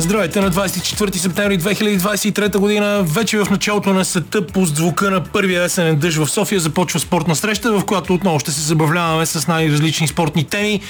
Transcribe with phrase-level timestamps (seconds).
[0.00, 3.02] Здравейте на 24 септември 2023 година.
[3.02, 7.36] Вече в началото на света по звука на първия есенен дъжд в София започва спортна
[7.36, 10.80] среща, в която отново ще се забавляваме с най-различни спортни теми.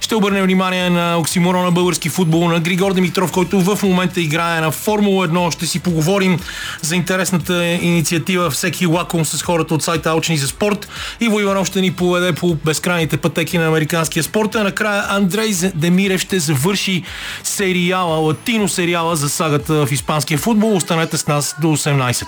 [0.00, 4.60] Ще обърнем внимание на оксиморона на български футбол, на Григор Димитров, който в момента играе
[4.60, 5.50] на Формула 1.
[5.50, 6.38] Ще си поговорим
[6.82, 10.88] за интересната инициатива Всеки лаком с хората от сайта Алчни за спорт.
[11.20, 14.54] Иво Иванов ще ни поведе по безкрайните пътеки на американския спорт.
[14.54, 17.02] А накрая Андрей Демирев ще завърши
[17.42, 20.76] сериала Латин кино сериала за сагата в испанския футбол.
[20.76, 22.26] Останете с нас до 18.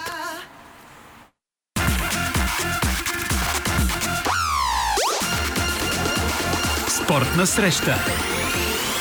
[6.89, 7.97] Спортна среща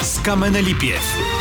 [0.02, 1.37] с Камена Липиев.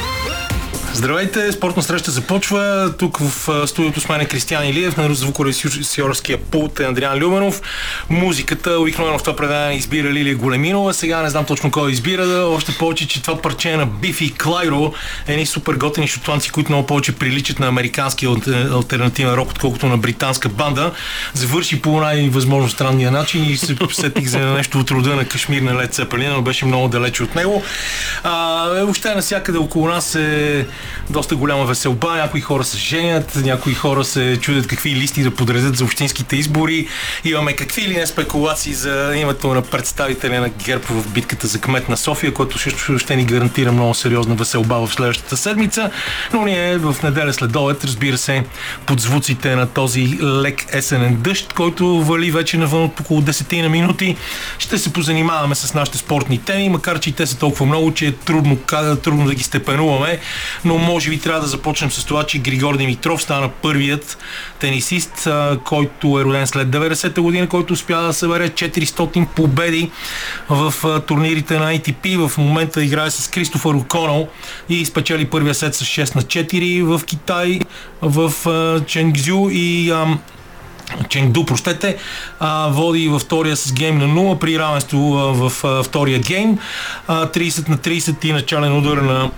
[0.97, 2.95] Здравейте, спортна среща започва.
[2.99, 7.63] Тук в студиото с мен е Кристиан Илиев, на звукорежисьорския пулт е Андриан Люменов.
[8.11, 10.95] Музиката, обикновено в това предаване избира Лилия Големинова.
[10.95, 14.93] Сега не знам точно кой избира, още повече, че това парче е на Бифи Клайро
[15.29, 18.27] е едни супер готини шотландци, които много повече приличат на американски
[18.73, 20.93] альтернативен рок, отколкото на британска банда.
[21.35, 25.75] Завърши по най-възможно странния начин и се сетих за нещо от рода на Кашмир на
[25.75, 27.63] Лед Цепелина, но беше много далече от него.
[28.23, 30.67] А, въобще навсякъде около нас е
[31.11, 32.17] доста голяма веселба.
[32.17, 36.89] Някои хора се женят, някои хора се чудят какви листи да подредят за общинските избори.
[37.25, 41.89] Имаме какви ли не спекулации за името на представителя на ГЕРБ в битката за кмет
[41.89, 45.91] на София, който също ще ни гарантира много сериозна веселба в следващата седмица.
[46.33, 48.45] Но ние в неделя след обед, разбира се,
[48.87, 53.69] под звуците на този лек есенен дъжд, който вали вече навън от около 10 на
[53.69, 54.17] минути,
[54.59, 58.07] ще се позанимаваме с нашите спортни теми, макар че и те са толкова много, че
[58.07, 58.57] е трудно,
[59.03, 60.19] трудно да ги степенуваме,
[60.65, 64.19] но може би трябва да започнем с това, че Григор Димитров стана първият
[64.59, 65.29] тенисист,
[65.65, 69.91] който е роден след 90-та година, който успя да събере 400 победи
[70.49, 70.75] в
[71.07, 72.29] турнирите на ATP.
[72.29, 74.29] В момента играе с Кристофър Оконал
[74.69, 77.61] и спечели първия сет с 6 на 4 в Китай,
[78.03, 78.33] в
[78.87, 79.93] Ченгзю и
[81.09, 81.97] Ченгду, прощете,
[82.41, 84.99] а, води във втория с гейм на 0 при равенство
[85.35, 86.59] в а, втория гейм.
[87.09, 89.31] А, 30 на 30 и начален удар на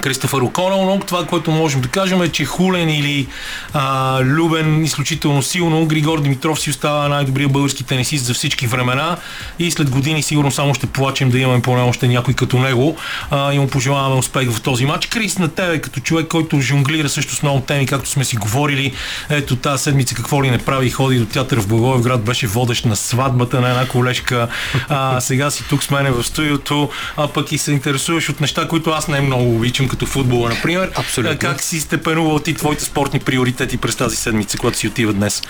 [0.00, 3.26] Кристофър Оконал, но това, което можем да кажем е, че Хулен или
[3.72, 9.16] а, Любен изключително силно, Григор Димитров си остава най-добрият български тенисист за всички времена.
[9.58, 12.96] И след години сигурно само ще плачем да имаме поне още някой като него.
[13.30, 15.06] А, и му пожелаваме успех в този матч.
[15.06, 18.92] Крис, на тебе като човек, който жонглира също с много теми, както сме си говорили,
[19.30, 22.96] ето тази седмица какво ли не прави, ходи до театър в Благоевград, беше водещ на
[22.96, 24.48] сватбата на една колежка,
[24.88, 28.68] а, сега си тук с мене в студиото, а пък и се интересуваш от неща,
[28.68, 30.90] които аз не много обичам начин като футбола, например.
[30.94, 31.38] Абсолютно.
[31.38, 35.42] Как си степенувал ти твоите спортни приоритети през тази седмица, когато си отива днес?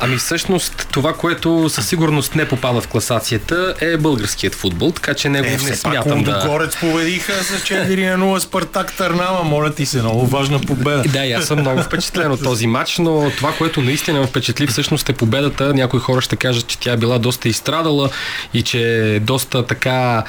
[0.00, 5.28] Ами всъщност това, което със сигурност не попада в класацията е българският футбол, така че
[5.28, 6.44] него е, не смятам да...
[6.46, 11.02] Горец победиха с 4 на 0 Спартак Търнава, моля ти се, много важна победа.
[11.08, 15.08] Да, аз съм много впечатлен от този матч, но това, което наистина ме впечатли всъщност
[15.08, 15.74] е победата.
[15.74, 18.10] Някои хора ще кажат, че тя е била доста изстрадала
[18.54, 18.80] и че
[19.14, 20.24] е доста така,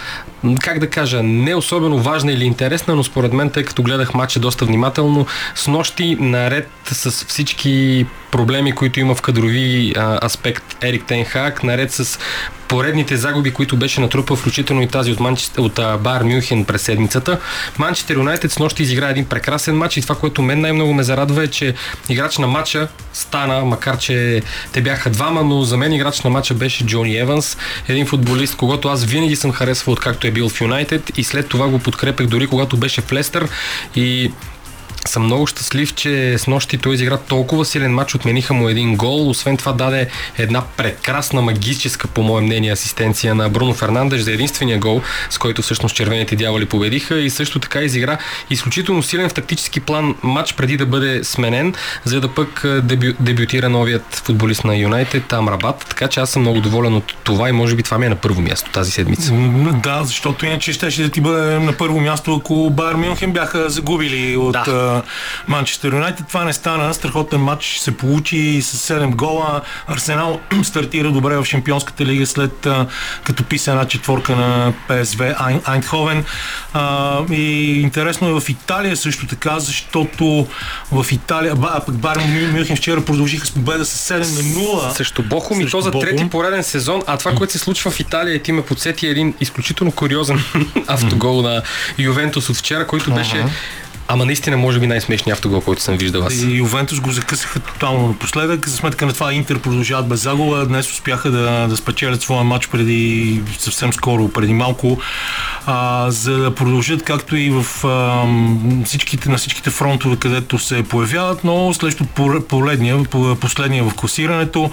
[0.59, 4.39] как да кажа, не особено важна или интересна, но според мен, тъй като гледах матча
[4.39, 11.05] доста внимателно, с нощи наред с всички проблеми, които има в кадрови а, аспект Ерик
[11.05, 12.19] Тенхак, наред с
[12.67, 16.81] поредните загуби, които беше натрупал, включително и тази от, Манчестър, от а, Бар Мюнхен през
[16.81, 17.39] седмицата.
[17.77, 21.43] Манчестър Юнайтед с нощи изигра един прекрасен матч и това, което мен най-много ме зарадва
[21.43, 21.73] е, че
[22.09, 26.53] играч на матча стана, макар че те бяха двама, но за мен играч на матча
[26.53, 27.57] беше Джони Еванс,
[27.87, 31.67] един футболист, когато аз винаги съм харесвал откакто е бил в Юнайтед и след това
[31.67, 33.49] го подкрепях дори когато беше в Лестър
[33.95, 34.31] и
[35.09, 39.29] съм много щастлив, че с нощи той изигра толкова силен матч, отмениха му един гол.
[39.29, 44.77] Освен това даде една прекрасна, магическа, по мое мнение, асистенция на Бруно Фернандеш за единствения
[44.77, 48.17] гол, с който всъщност червените дяволи победиха и също така изигра
[48.49, 53.69] изключително силен в тактически план матч преди да бъде сменен, за да пък дебю, дебютира
[53.69, 55.85] новият футболист на Юнайтед, Амрабат.
[55.89, 58.15] Така че аз съм много доволен от това и може би това ми е на
[58.15, 59.33] първо място тази седмица.
[59.83, 63.69] Да, защото иначе ще, ще да ти бъде на първо място, ако Байер Мюнхен бяха
[63.69, 64.92] загубили от да
[65.47, 66.27] Манчестър Юнайтед.
[66.27, 66.93] Това не стана.
[66.93, 69.61] Страхотен матч се получи с 7 гола.
[69.87, 72.67] Арсенал стартира добре в Шампионската лига след
[73.23, 75.35] като писа една четворка на ПСВ
[75.65, 76.25] Айнховен.
[77.31, 80.47] И интересно е в Италия също така, защото
[80.91, 84.91] в Италия, а пък Барн Мюнхен вчера продължиха с победа с 7 на 0.
[84.91, 87.01] Срещу Бохум и то за трети пореден сезон.
[87.07, 90.43] А това, което се случва в Италия, ти ме подсети един изключително куриозен
[90.87, 91.61] автогол на
[91.97, 93.45] Ювентус от вчера, който беше
[94.07, 96.33] Ама наистина, може би най-смешният автогол, който съм виждал аз.
[96.33, 98.67] И Ювентус го закъсаха тотално напоследък.
[98.67, 100.65] За сметка на това Интер продължават без загуба.
[100.65, 104.99] Днес успяха да, да спечелят своя матч преди съвсем скоро, преди малко,
[105.65, 108.25] а, за да продължат както и в а,
[108.85, 113.03] всичките, на всичките фронтове, където се появяват, но следващото последния,
[113.39, 114.71] последния в класирането.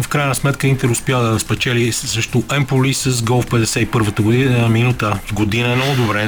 [0.00, 5.18] В крайна сметка Интер успя да спечели срещу Емполи с гол в 51-та година, минута,
[5.32, 6.20] година много добре.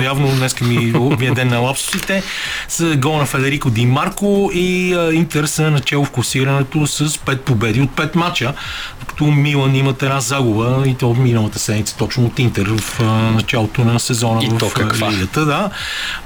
[0.04, 0.76] Явно днес ми,
[1.18, 1.60] ми е ден на
[1.96, 2.22] лапсусите.
[2.68, 7.36] С гол на Федерико Ди Марко и а, Интер са начало в класирането с 5
[7.36, 8.54] победи от 5 мача,
[9.00, 13.84] докато Милан имат една загуба и то миналата седмица точно от Интер в а, началото
[13.84, 15.12] на сезона и в то каква?
[15.12, 15.44] лигата.
[15.44, 15.70] Да.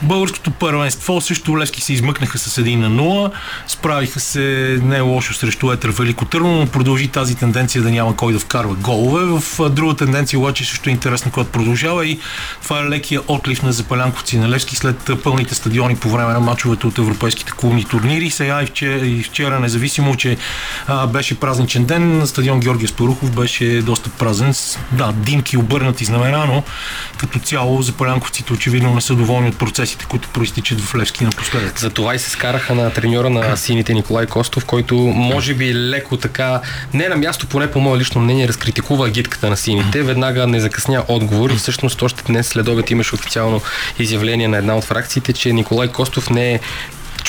[0.02, 3.30] Българското първенство също Левски се измъкнаха с 1 на 0.
[3.66, 8.32] Справиха се не лошо срещу Етър Велико Търно, но продължи тази тенденция да няма кой
[8.32, 9.40] да вкарва голове.
[9.40, 12.18] В друга тенденция обаче също е интересна, която продължава и
[12.62, 16.86] това е лекия отлив на запалянковци на Левски след пълните стадиони по време на мачовете
[16.86, 18.30] от европейските клубни турнири.
[18.30, 20.36] Сега и вчера, и вчера независимо, че
[20.86, 24.54] а, беше празничен ден, стадион Георгия Спарухов беше доста празен.
[24.92, 26.62] Да, димки обърнати знамена, но
[27.16, 31.78] като цяло запалянковците очевидно не са доволни от процесите, които проистичат в Левски напоследък.
[31.80, 36.16] За това и се скараха на треньора на сините Николай Костов, който може би леко
[36.16, 36.60] така,
[36.94, 40.02] не на място, поне по мое лично мнение, разкритикува агитката на сините.
[40.02, 43.60] Веднага не закъсня отговор и всъщност още днес след обед имаше официално
[43.98, 46.60] изявление на една от фракциите, че Николай Костов не е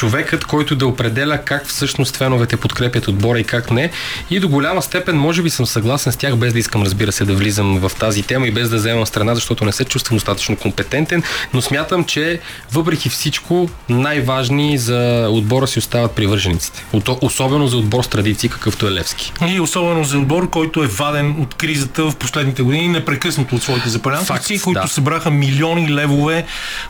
[0.02, 3.92] човекът, който да определя как всъщност феновете подкрепят отбора и как не.
[4.30, 7.26] И до голяма степен, може би съм съгласен с тях, без да искам, разбира се,
[7.26, 10.56] да влизам в тази тема и без да вземам страна, защото не се чувствам достатъчно
[10.56, 12.40] компетентен, но смятам, че
[12.72, 16.86] въпреки всичко най-важни за отбора си остават привържениците.
[17.22, 19.34] Особено за отбор с традиции, какъвто е Левски.
[19.48, 23.90] И особено за отбор, който е ваден от кризата в последните години, непрекъснато от своите
[23.90, 24.88] запалянци, които да.
[24.88, 26.46] събраха милиони левове,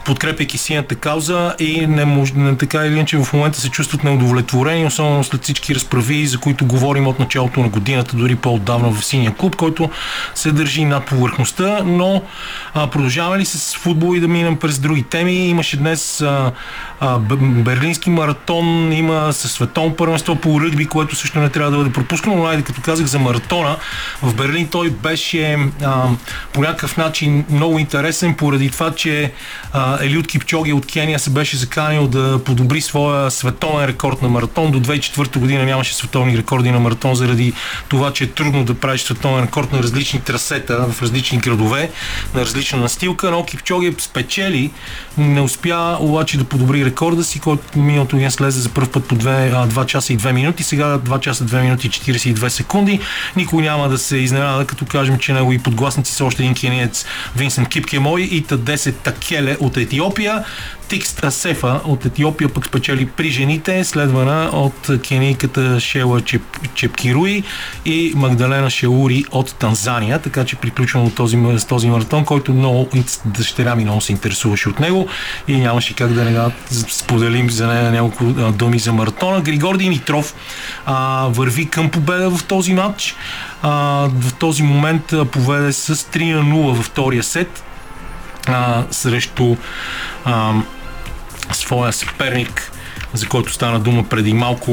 [0.06, 4.86] подкрепяйки синята кауза и не може, не, така или иначе в момента се чувстват неудовлетворени,
[4.86, 9.36] особено след всички разправи, за които говорим от началото на годината, дори по-отдавна в синия
[9.36, 9.90] клуб, който
[10.36, 12.22] се държи над повърхността, но
[12.74, 15.34] а, продължаваме ли с футбол и да минем през други теми?
[15.34, 16.52] Имаше днес а,
[17.00, 21.92] а, берлински маратон, има със световно първенство по ръгби, което също не трябва да бъде
[21.92, 23.78] пропускано, но айде като казах за маратона,
[24.22, 26.08] в Берлин той беше а,
[26.54, 29.32] по някакъв начин много интересен, поради това, че
[29.74, 34.72] а, Елиот Кипчоги от Кения се беше заканил да подобри своя световен рекорд на маратон.
[34.72, 37.54] До 2004 година нямаше световни рекорди на маратон заради
[37.90, 41.92] това, че е трудно да правиш световен рекорд на различни трасета в различни градове,
[42.36, 44.72] на различна настилка, но Кипчоги спечели,
[45.18, 49.16] не успя обаче да подобри рекорда си, който миналото ден слезе за първ път по
[49.16, 53.00] 2, 2 часа и 2 минути, сега 2 часа 2 минути и 42 секунди.
[53.36, 57.06] Никой няма да се изненада, като кажем, че негови подгласници са още един кениец
[57.36, 60.44] Винсент Кипкемой и Та-10 Такеле от Етиопия.
[60.92, 66.42] Тикс Асефа от Етиопия пък спечели при жените, следвана от кенийката Шела Чеп,
[66.74, 67.44] Чепкируи
[67.86, 70.20] и Магдалена Шеури от Танзания.
[70.20, 72.90] Така че приключвам от този, с този маратон, който много
[73.26, 75.08] дъщеря ми много се интересуваше от него
[75.48, 76.52] и нямаше как да не
[76.90, 79.42] споделим за нея няколко думи за маратона.
[79.42, 80.36] Григор Димитров
[80.86, 83.16] а, върви към победа в този матч.
[83.62, 83.72] А,
[84.14, 87.64] в този момент поведе с 3 на 0 във втория сет
[88.48, 89.56] а, срещу
[90.26, 90.54] а,
[91.56, 92.72] своя съперник,
[93.14, 94.72] за който стана дума преди малко,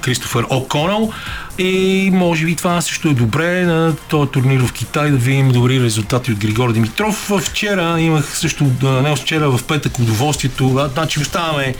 [0.00, 1.12] Кристофър О'Конъл.
[1.62, 5.82] И може би това също е добре на този турнир в Китай да видим добри
[5.82, 7.30] резултати от Григор Димитров.
[7.40, 10.88] Вчера имах също, не вчера, в петък удоволствието.
[10.92, 11.74] Значи оставаме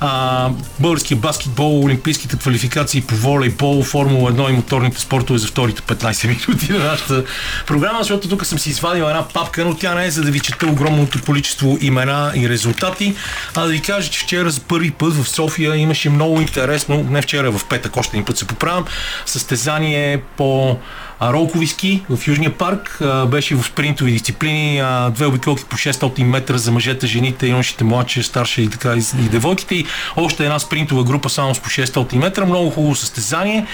[0.00, 0.48] а,
[0.80, 6.72] българския баскетбол, олимпийските квалификации по волейбол, Формула 1 и моторните спортове за вторите 15 минути
[6.72, 7.24] на нашата
[7.66, 10.40] програма, защото тук съм си извадил една папка, но тя не е за да ви
[10.40, 13.14] чета огромното количество имена и резултати,
[13.54, 17.22] а да ви кажа, че вчера за първи път в София имаше много интересно, не
[17.22, 18.84] вчера, в петък, още един път се поправям,
[19.24, 20.78] състезание по
[21.22, 23.02] ролкови ски в Южния парк.
[23.28, 24.82] Беше в спринтови дисциплини.
[25.10, 29.28] Две обиколки по 600 метра за мъжете, жените, юношите, младши, старши и така и, и
[29.28, 29.74] девойките.
[29.74, 29.86] И
[30.16, 32.44] още една спринтова група само с по 600 метра.
[32.44, 33.66] Много хубаво състезание.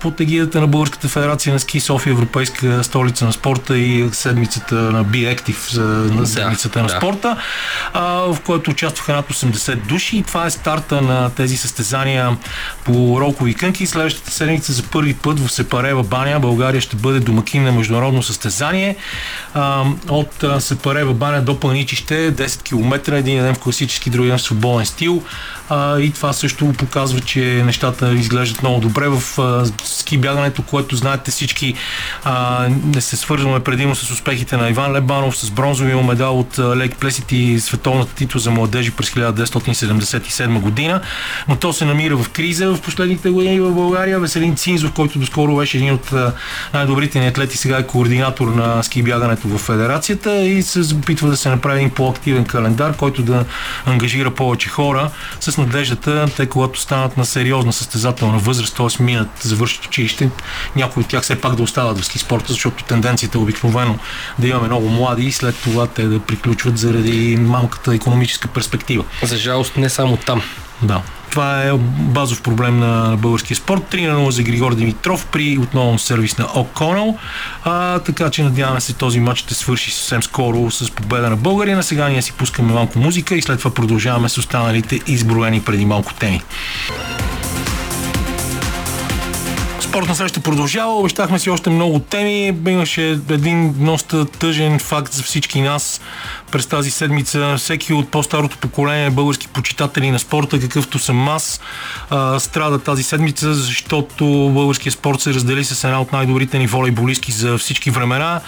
[0.00, 5.04] Под егидата на Българската федерация на ски София, Европейска столица на спорта и седмицата на
[5.04, 5.82] Be Active за
[6.14, 7.36] на седмицата да, на спорта,
[7.94, 10.16] в който участваха над 80 души.
[10.16, 12.36] И това е старта на тези състезания
[12.84, 13.86] по ролкови кънки.
[13.86, 18.96] Следващата седмица за първи път в Сепарева баня България ще бъде домакин на международно състезание
[19.54, 24.38] а, от а, Сепарева баня до Паничище, 10 км, един ден в класически, други ден
[24.38, 25.22] в свободен стил.
[25.68, 30.96] А, и това също показва, че нещата изглеждат много добре в а, ски бягането, което
[30.96, 31.74] знаете всички
[32.24, 36.96] а, не се свързваме предимно с успехите на Иван Лебанов, с бронзовия медал от Лейк
[36.96, 41.00] Плесит и световната титул за младежи през 1977 година.
[41.48, 44.20] Но то се намира в криза в последните години в България.
[44.20, 46.12] Веселин Цинзов, който доскоро беше един от
[46.74, 51.36] най-добрите ни атлети, сега е координатор на ски бягането в Федерацията и се опитва да
[51.36, 53.44] се направи един по-активен календар, който да
[53.86, 59.02] ангажира повече хора с надеждата, те когато станат на сериозна състезателна възраст, т.е.
[59.02, 60.30] минат, завършат училище,
[60.76, 63.98] някои от тях все пак да остават в ски спорта, защото тенденцията е обикновено
[64.38, 69.04] да имаме много млади и след това те да приключват заради малката економическа перспектива.
[69.22, 70.42] За жалост не само там.
[70.82, 71.02] Да.
[71.30, 73.82] Това е базов проблем на българския спорт.
[73.92, 77.16] 3 на 0 за Григор Димитров при отново сервис на О'Конъл.
[77.64, 81.82] А, така че надяваме се този матч ще свърши съвсем скоро с победа на България.
[81.82, 86.14] Сега ние си пускаме малко музика и след това продължаваме с останалите изброени преди малко
[86.14, 86.42] теми.
[89.90, 92.54] Спортна среща продължава, обещахме си още много теми.
[92.68, 96.00] Имаше един доста тъжен факт за всички нас
[96.52, 97.54] през тази седмица.
[97.58, 101.60] Всеки от по-старото поколение български почитатели на спорта, какъвто съм аз,
[102.38, 107.58] страда тази седмица, защото българския спорт се раздели с една от най-добрите ни волейболистки за
[107.58, 108.40] всички времена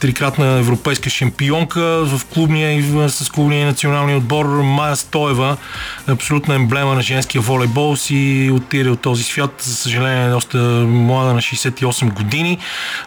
[0.00, 5.56] трикратна европейска шампионка в клубния и с клубния националния отбор Майя Стоева,
[6.06, 10.58] абсолютна емблема на женския волейбол, си отиде от този свят, за съжаление е доста
[10.88, 12.58] млада на 68 години,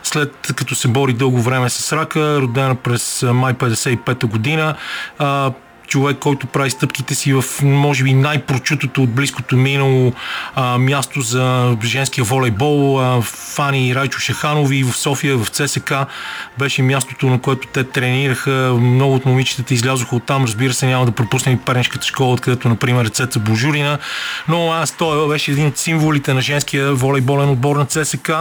[0.04, 4.76] след като се бори дълго време с рака, родена през май 55 година
[5.92, 10.14] човек, който прави стъпките си в, може би, най-прочутото от близкото минало
[10.56, 13.02] а, място за женския волейбол.
[13.02, 15.94] А, Фани Райчо Шаханови в София, в ЦСК
[16.60, 18.78] беше мястото, на което те тренираха.
[18.82, 20.44] Много от момичетата излязоха от там.
[20.44, 23.98] Разбира се, няма да пропуснем и Пернишката школа, откъдето, например, Рецеца Божурина.
[24.48, 28.32] Но аз той беше един от символите на женския волейболен отбор на ЦСК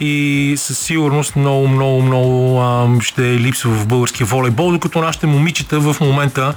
[0.00, 5.80] и със сигурност много, много, много а, ще липсва в българския волейбол, докато нашите момичета
[5.80, 6.54] в момента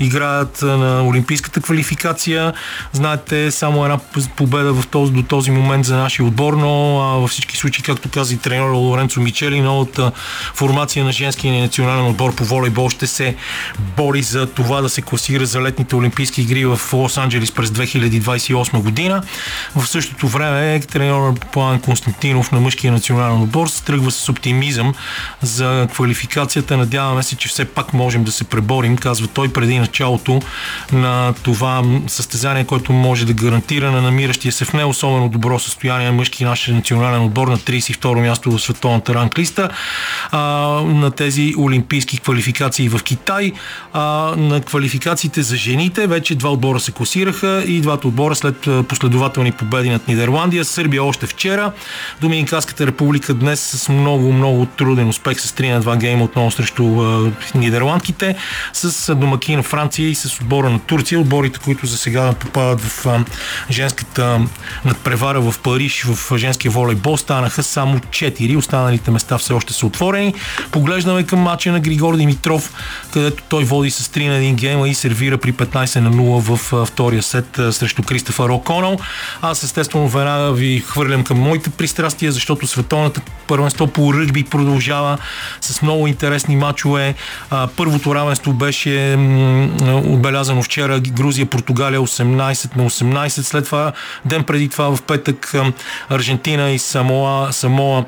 [0.00, 2.52] играят на олимпийската квалификация.
[2.92, 3.98] Знаете, само една
[4.36, 8.08] победа в този, до този момент за нашия отбор, но а, във всички случаи, както
[8.08, 10.12] каза и тренер Лоренцо Мичели, новата
[10.54, 13.36] формация на женския национален отбор по волейбол ще се
[13.96, 19.22] бори за това да се класира за летните олимпийски игри в Лос-Анджелис през 2028 година.
[19.76, 24.94] В същото време тренер План Константинов на мъжкия национален отбор се тръгва с оптимизъм
[25.42, 26.76] за квалификацията.
[26.76, 30.40] Надяваме се, че все пак можем да се преборим, казва той преди началото
[30.92, 36.10] на това състезание, което може да гарантира на намиращия се в не особено добро състояние
[36.10, 39.68] мъжки нашия национален отбор на 32 място в световната ранглиста
[40.30, 40.38] а,
[40.84, 43.52] на тези олимпийски квалификации в Китай.
[43.92, 44.02] А,
[44.36, 49.90] на квалификациите за жените вече два отбора се класираха и двата отбора след последователни победи
[49.90, 50.64] над Нидерландия.
[50.64, 51.72] Сърбия още вчера.
[52.20, 57.02] Доминиканската република днес с много, много труден успех с 3 на 2 гейма отново срещу
[57.02, 58.36] а, нидерландките.
[58.72, 61.20] С домакин на Франция и с отбора на Турция.
[61.20, 63.24] Отборите, които за сега попадат в
[63.70, 64.40] женската
[64.84, 68.56] надпревара в Париж в женския волейбол, станаха само 4.
[68.56, 70.34] Останалите места все още са отворени.
[70.70, 72.72] Поглеждаме към матча на Григор Димитров,
[73.12, 76.86] където той води с 3 на 1 гейма и сервира при 15 на 0 в
[76.86, 79.00] втория сет срещу Кристофър О'Конъл.
[79.42, 85.18] Аз естествено веднага ви хвърлям към моите пристрастия, защото световната първенство по ръгби продължава
[85.60, 87.14] с много интересни матчове.
[87.76, 89.16] Първото равенство беше
[90.04, 93.28] отбелязано вчера Грузия, Португалия 18 на 18.
[93.28, 93.92] След това,
[94.24, 95.54] ден преди това в петък
[96.10, 98.04] Аржентина и Самоа, Самоа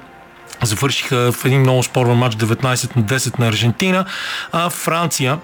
[0.62, 4.04] завършиха в един много спорен матч 19 на 10 на Аржентина,
[4.52, 5.38] а Франция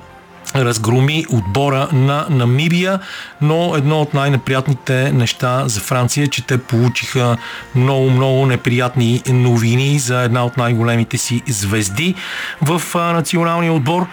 [0.54, 3.00] разгроми отбора на Намибия,
[3.40, 7.36] но едно от най-неприятните неща за Франция е, че те получиха
[7.74, 12.14] много-много неприятни новини за една от най-големите си звезди
[12.62, 14.06] в националния отбор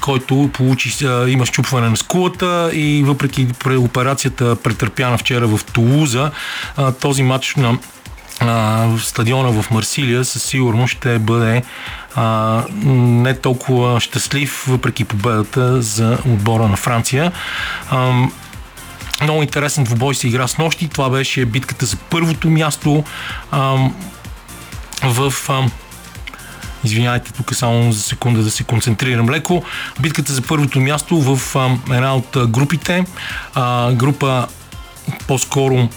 [0.00, 3.46] който получи, има щупване на скулата и въпреки
[3.78, 6.30] операцията претърпяна вчера в Тулуза,
[7.00, 7.78] този матч на
[8.40, 11.62] в стадиона в Марсилия със сигурност ще бъде
[12.14, 17.32] а, не толкова щастлив, въпреки победата за отбора на Франция.
[17.90, 18.12] А,
[19.22, 20.88] много интересен двубой се игра с нощи.
[20.88, 23.04] Това беше битката за първото място
[23.50, 23.76] а,
[25.02, 25.62] в а,
[26.84, 29.62] Извинявайте, тук само за секунда да се концентрирам леко.
[30.00, 33.04] Битката за първото място в а, една от групите.
[33.54, 34.46] А, група
[35.26, 35.88] по-скоро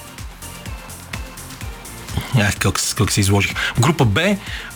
[2.39, 3.53] Ех, как, как се изложих.
[3.77, 4.22] В група Б,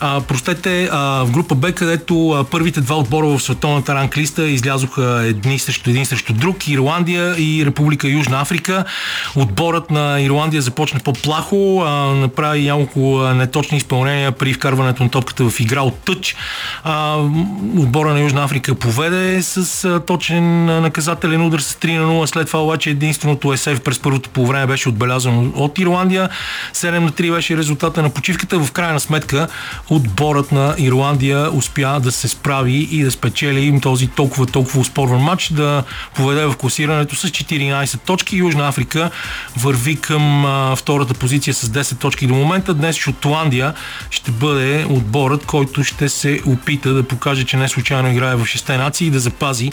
[0.00, 5.22] а, простете, а, в група Б, където а, първите два отбора в световната ранглиста излязоха
[5.24, 8.84] едни срещу един срещу друг, Ирландия и Република Южна Африка.
[9.36, 15.60] Отборът на Ирландия започна по-плахо, а, направи няколко неточни изпълнения при вкарването на топката в
[15.60, 16.36] игра от тъч.
[16.84, 17.16] А,
[17.78, 22.26] отбора на Южна Африка поведе с а, точен наказателен удар с 3 на 0.
[22.26, 26.28] След това обаче единственото СФ през първото по време беше отбелязано от Ирландия.
[26.74, 28.58] 7 на 3 беше резултата на почивката.
[28.58, 29.48] В крайна сметка
[29.88, 35.48] отборът на Ирландия успя да се справи и да спечели този толкова толкова успорван матч,
[35.48, 35.84] да
[36.14, 38.36] поведе в класирането с 14 точки.
[38.36, 39.10] Южна Африка
[39.56, 40.44] върви към
[40.76, 42.74] втората позиция с 10 точки до момента.
[42.74, 43.74] Днес Шотландия
[44.10, 48.76] ще бъде отборът, който ще се опита да покаже, че не случайно играе в 6
[48.76, 49.72] нации и да запази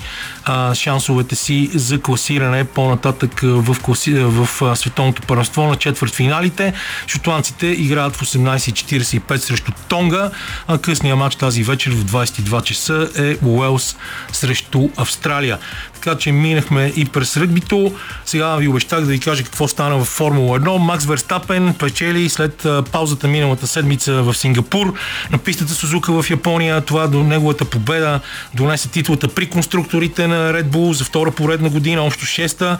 [0.73, 4.13] шансовете си за класиране по-нататък в, класи...
[4.13, 6.73] в световното първенство на четвърт финалите.
[7.07, 10.31] Шотландците играят в 18.45 срещу Тонга,
[10.67, 13.95] а късния матч тази вечер в 22 часа е Уелс
[14.31, 15.59] срещу Австралия.
[16.07, 17.95] Така че минахме и през ръгбито.
[18.25, 20.77] Сега ви обещах да ви кажа какво стана в Формула 1.
[20.77, 24.93] Макс Верстапен печели след паузата миналата седмица в Сингапур
[25.31, 26.81] на пистата Сузука в Япония.
[26.81, 28.19] Това до неговата победа
[28.53, 32.77] донесе титлата при конструкторите на Red Bull за втора поредна година, общо шеста.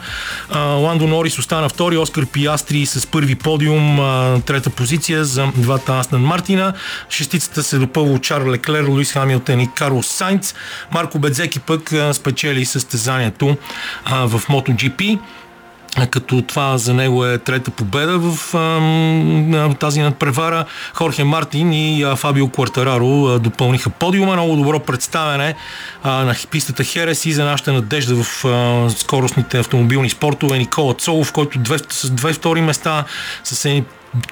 [0.54, 3.96] Ландо Норис остана втори, Оскар Пиастри с първи подиум,
[4.46, 6.74] трета позиция за двата Астон Мартина.
[7.10, 10.54] Шестицата се допълва от Чарл Леклер, Луис Хамилтон и Карлос Сайнц.
[10.92, 12.64] Марко Бедзеки пък спечели
[13.18, 13.56] състезанието
[14.06, 15.18] в MotoGP
[16.10, 20.64] като това за него е трета победа в а, тази надпревара.
[20.94, 24.32] Хорхе Мартин и а, Фабио Квартараро а, допълниха подиума.
[24.32, 25.54] Много добро представяне
[26.02, 31.32] а, на пистата Херес и за нашата надежда в а, скоростните автомобилни спортове Никола Цолов,
[31.32, 33.04] който две, с две втори места
[33.44, 33.84] с едни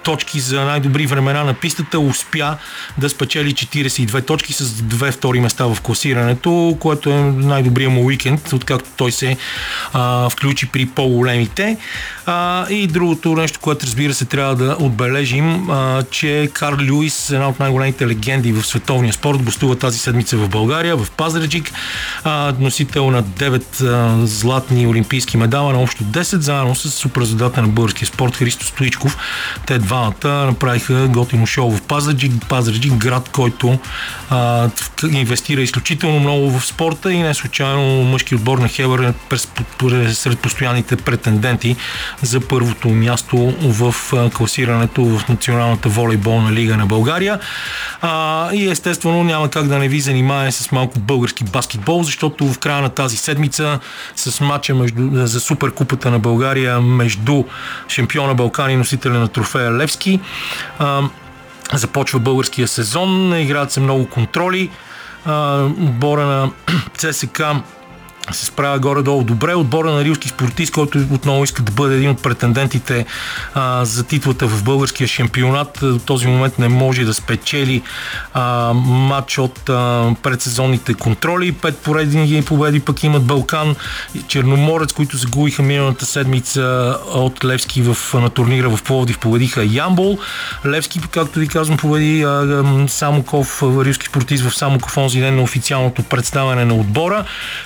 [0.02, 2.56] точки за най-добри времена на пистата, успя
[2.98, 8.52] да спечели 42 точки с две втори места в класирането, което е най-добрият му уикенд,
[8.52, 9.36] откакто той се
[9.92, 11.76] а, включи при по-големите.
[12.26, 17.48] А, и другото нещо, което разбира се трябва да отбележим, а, че Карл Люис, една
[17.48, 21.72] от най-големите легенди в световния спорт, гостува тази седмица в България, в Пазарджик,
[22.24, 27.68] а, носител на 9 а, златни олимпийски медала на общо 10, заедно с суперзадата на
[27.68, 29.18] българския спорт Христо Стоичков
[29.66, 32.32] те двамата направиха готино шоу в Пазарджик.
[32.48, 33.78] Пазарджик, град, който
[34.30, 34.68] а,
[35.12, 39.48] инвестира изключително много в спорта и не случайно мъжки отбор на Хебър е през,
[40.12, 41.76] сред постоянните претенденти
[42.22, 43.94] за първото място в
[44.34, 47.40] класирането в Националната волейболна лига на България.
[48.02, 52.58] А, и естествено няма как да не ви занимае с малко български баскетбол, защото в
[52.58, 53.78] края на тази седмица
[54.16, 57.44] с матча между, за Суперкупата на България между
[57.88, 60.20] шампиона Балкани, носителя на трофея Трофея Левски.
[61.72, 64.70] Започва българския сезон, играят се много контроли.
[65.26, 66.50] отбора на
[66.96, 67.42] ЦСК
[68.32, 69.54] се справя горе-долу добре.
[69.54, 73.06] Отбора на рилски спортист, който отново иска да бъде един от претендентите
[73.54, 77.82] а, за титлата в българския шампионат, до този момент не може да спечели
[78.34, 81.52] а, матч от а, предсезонните контроли.
[81.52, 83.74] Пет поредни победи пък имат Балкан
[84.14, 89.18] и Черноморец, които загубиха миналата седмица от Левски в, на турнира в Пловдив.
[89.18, 90.18] Победиха Ямбол.
[90.66, 96.02] Левски, както ви казвам, победи а, Самоков, рилски спортист в Самоков онзи ден на официалното
[96.02, 97.24] представяне на отбора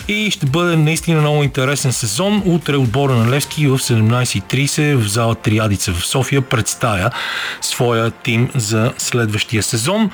[0.08, 2.42] и ще бъде наистина много интересен сезон.
[2.46, 7.10] Утре отбора на Левски в 17.30 в зала Триадица в София представя
[7.60, 10.10] своя тим за следващия сезон.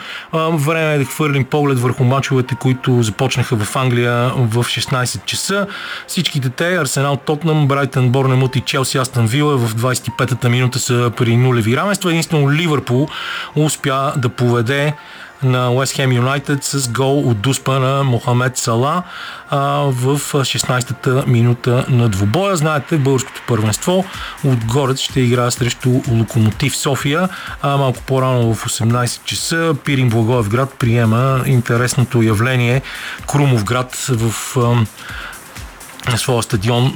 [0.52, 5.66] Време е да хвърлим поглед върху мачовете, които започнаха в Англия в 16 часа.
[6.06, 11.36] Всичките те, Арсенал Тотнам, Брайтън, Борнемут и Челси Астан Вила в 25-та минута са при
[11.36, 12.10] нулеви равенства.
[12.10, 13.08] Единствено Ливърпул
[13.54, 14.94] успя да поведе
[15.42, 19.02] на Уест Хем Юнайтед с гол от дуспа на Мохамед Сала
[19.50, 19.58] а,
[19.90, 22.56] в 16-та минута на двубоя.
[22.56, 24.04] Знаете, българското първенство
[24.44, 27.28] отгоре ще играе срещу Локомотив София,
[27.62, 32.82] а малко по-рано в 18 часа Пирин Благоевград приема интересното явление
[33.26, 36.92] Крумов град в а, своя стадион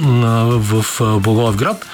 [0.60, 0.84] в
[1.20, 1.86] Благоевград.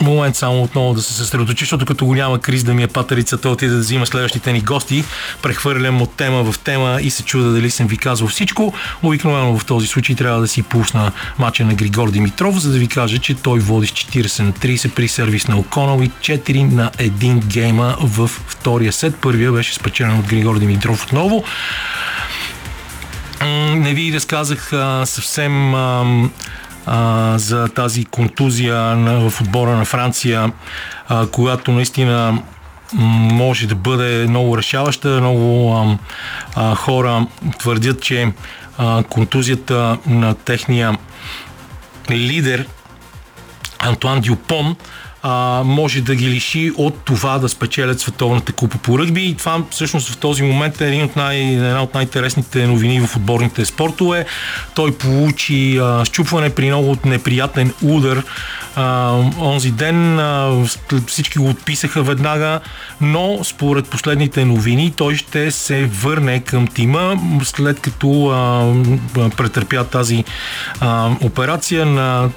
[0.00, 3.48] Момент само отново да се съсредоточи, защото като го няма Крис да ми е патерицата,
[3.48, 5.04] отиде да взима следващите ни гости,
[5.42, 8.74] прехвърлям от тема в тема и се чуда дали съм ви казал всичко.
[9.02, 12.88] Обикновено в този случай трябва да си пусна мача на Григор Димитров, за да ви
[12.88, 16.90] кажа, че той води с 40 на 30 при сервис на Оконал и 4 на
[16.90, 19.14] 1 гейма в втория сет.
[19.20, 21.44] Първия беше спечелен от Григор Димитров отново.
[23.74, 26.04] Не ви разказах а, съвсем а,
[26.86, 30.52] а, за тази контузия на, в отбора на Франция,
[31.08, 32.42] а, която наистина
[33.32, 35.08] може да бъде много решаваща.
[35.08, 35.98] Много а,
[36.56, 37.26] а, хора
[37.58, 38.32] твърдят, че
[38.78, 40.98] а, контузията на техния
[42.10, 42.66] лидер
[43.78, 44.76] Антуан Дюпон
[45.22, 49.62] а, може да ги лиши от това да спечелят Световната купа по ръгби и това
[49.70, 54.26] всъщност в този момент е един от най, една от най-интересните новини в отборните спортове.
[54.74, 58.22] Той получи а, щупване при много неприятен удар
[58.76, 60.18] а, онзи ден.
[60.18, 60.64] А,
[61.06, 62.60] всички го отписаха веднага,
[63.00, 70.24] но според последните новини той ще се върне към тима след като а, претърпя тази
[70.80, 72.30] а, операция на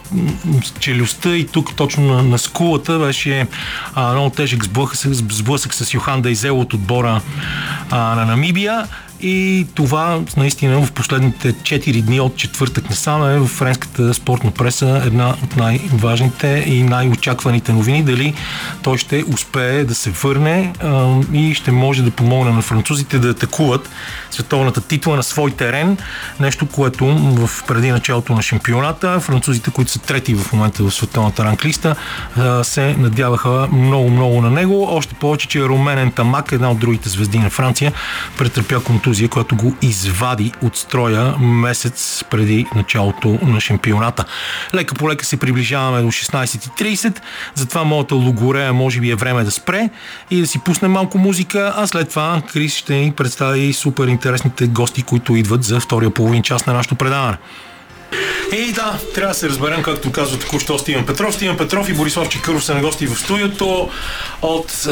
[0.79, 2.37] челюстта и тук точно на, на
[2.73, 3.47] скулата беше
[3.95, 7.21] а, много тежък сблъсък, сблъсък с Йохан Дайзел от отбора
[7.91, 8.87] а, на Намибия
[9.23, 15.01] и това наистина в последните 4 дни от четвъртък насам е в френската спортна преса
[15.05, 18.03] една от най-важните и най-очакваните новини.
[18.03, 18.33] Дали
[18.81, 23.29] той ще успее да се върне а, и ще може да помогне на французите да
[23.29, 23.89] атакуват
[24.31, 25.97] световната титла на свой терен.
[26.39, 31.43] Нещо, което в преди началото на шампионата французите, които са трети в момента в световната
[31.43, 31.95] ранглиста,
[32.63, 34.87] се надяваха много-много на него.
[34.89, 37.93] Още повече, че Роменен Тамак, една от другите звезди на Франция,
[38.37, 44.25] претърпя контузия, която го извади от строя месец преди началото на шампионата.
[44.73, 47.19] Лека по лека се приближаваме до 16.30,
[47.55, 49.89] затова моята логорея може би е време да спре
[50.31, 54.67] и да си пусне малко музика, а след това Крис ще ни представи супер интересните
[54.67, 57.37] гости, които идват за втория половин час на нашето предаване.
[58.51, 61.35] И да, трябва да се разберем, както казва току-що Стивен Петров.
[61.35, 63.89] Стивен Петров и Борислав Чекъров са на гости в студиото
[64.41, 64.89] от е,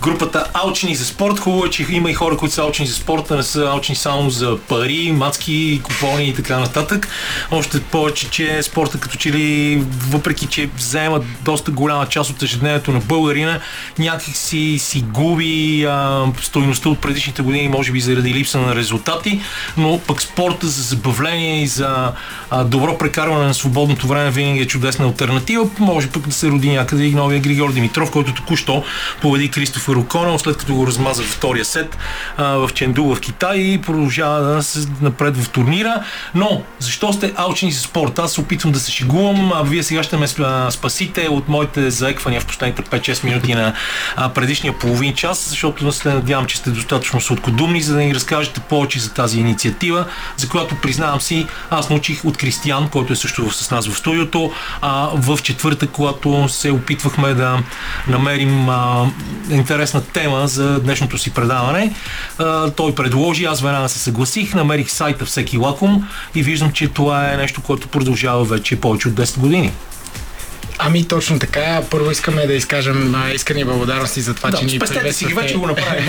[0.00, 1.38] групата Алчени за спорт.
[1.38, 4.30] Хубаво е, че има и хора, които са алчени за спорта, не са алчени само
[4.30, 7.08] за пари, мацки, купони и така нататък.
[7.50, 12.92] Още повече, че спорта като че ли, въпреки че заема доста голяма част от ежедневието
[12.92, 13.60] на българина,
[13.98, 19.40] някак си, си губи а, стойността от предишните години, може би заради липса на резултати,
[19.76, 22.12] но пък спорта за забавление и за
[22.50, 25.70] а, добро прекарване на свободното време винаги е чудесна альтернатива.
[25.78, 28.84] Може пък да се роди някъде и новия Григор Димитров, който току-що
[29.22, 31.98] победи Кристофер Оконел, след като го размаза втория сет
[32.36, 36.04] а, в Ченду в Китай и продължава да се напред в турнира.
[36.34, 38.18] Но защо сте алчени за спорт?
[38.18, 40.26] Аз се опитвам да се шегувам, а вие сега ще ме
[40.70, 43.74] спасите от моите заеквания в последните 5-6 минути на
[44.16, 48.60] а, предишния половин час, защото се надявам, че сте достатъчно сладкодумни, за да ни разкажете
[48.60, 50.04] повече за тази инициатива,
[50.36, 52.36] за която признавам си, аз научих от
[52.70, 57.62] Кристиян, който е също с нас в студиото, а, в четвъртък, когато се опитвахме да
[58.08, 59.10] намерим а,
[59.50, 61.94] интересна тема за днешното си предаване.
[62.38, 67.32] А, той предложи, аз веднага се съгласих, намерих сайта Всеки лаком и виждам, че това
[67.32, 69.72] е нещо, което продължава вече повече от 10 години.
[70.82, 71.82] Ами точно така.
[71.90, 75.12] Първо искаме да изкажем искрени благодарности за това, да, че ни приветствате.
[75.12, 76.08] си ги вече го направим.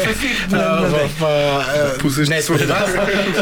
[2.04, 2.50] в днес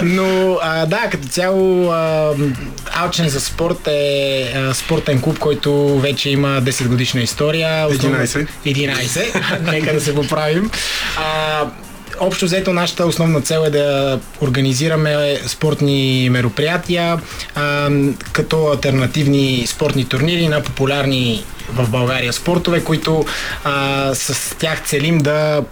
[0.03, 1.93] Но а, да, като цяло
[2.91, 7.89] Алчен за спорт е а, спортен клуб, който вече има 10 годишна история.
[7.89, 8.47] 11.
[8.65, 9.71] 11.
[9.71, 10.71] Нека да се поправим.
[11.17, 11.65] А,
[12.19, 17.19] общо взето нашата основна цел е да организираме спортни мероприятия
[17.55, 17.89] а,
[18.31, 23.25] като альтернативни спортни турнири на популярни в България спортове, които
[23.63, 25.63] а, с тях целим да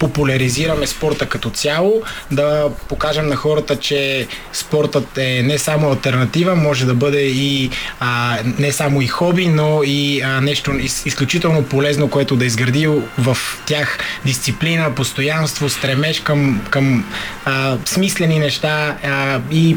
[0.00, 6.86] популяризираме спорта като цяло, да покажем на хората, че спортът е не само альтернатива, може
[6.86, 12.10] да бъде и а, не само и хоби, но и а, нещо из, изключително полезно,
[12.10, 12.86] което да изгради
[13.18, 17.04] в тях дисциплина, постоянство, стремеж към, към
[17.44, 19.76] а, смислени неща а, и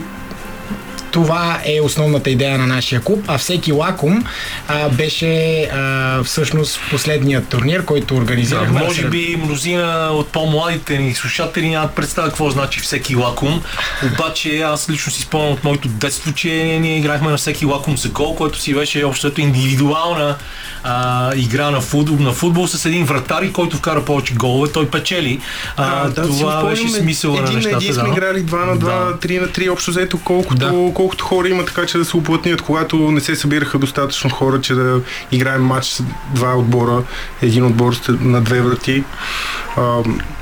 [1.13, 4.23] това е основната идея на нашия клуб, а всеки лаком
[4.67, 8.79] а, беше а, всъщност последният турнир, който организирахме.
[8.79, 13.63] Да, може би мнозина от по-младите ни слушатели нямат представа какво значи всеки лаком,
[14.13, 16.49] обаче аз лично си спомням от моето детство, че
[16.81, 20.35] ние играхме на всеки лаком за гол, който си беше общото индивидуална
[20.83, 25.39] а, игра на футбол, на футбол с един вратар, който вкара повече голове, той печели.
[25.77, 27.75] А, а, да, това беше смисъла на нещата.
[27.75, 28.09] Един сме да.
[28.09, 29.27] играли 2 на 2, да.
[29.27, 30.69] 3 на 3, общо взето колкото, да.
[30.69, 34.73] колкото хора има, така че да се оплътнят, когато не се събираха достатъчно хора, че
[34.73, 37.03] да играем матч с два отбора,
[37.41, 39.03] един отбор на две врати.
[39.77, 39.97] А,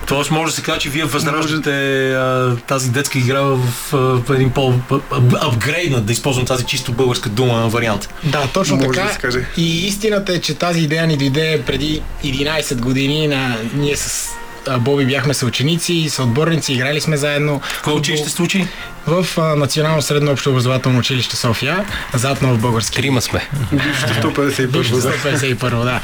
[0.07, 1.71] Тоест може да се каже, че вие възраждате
[2.17, 2.61] може...
[2.61, 3.57] тази детска игра в,
[3.91, 8.09] в един по-апгрейднат, да използвам тази чисто българска дума вариант.
[8.23, 9.07] Да, точно може така.
[9.07, 9.45] Да се каже.
[9.57, 14.40] И истината е, че тази идея ни дойде преди 11 години на ние с а,
[14.79, 17.61] Боби бяхме съученици, съотборници, играли сме заедно.
[17.83, 18.67] Кое училище случи?
[19.07, 22.95] В а, Национално средно общо образователно училище София, зад нов български.
[22.97, 23.47] Трима сме.
[23.71, 24.67] Бившото 151.
[24.67, 25.13] Бившото да.
[25.13, 25.99] 151, да.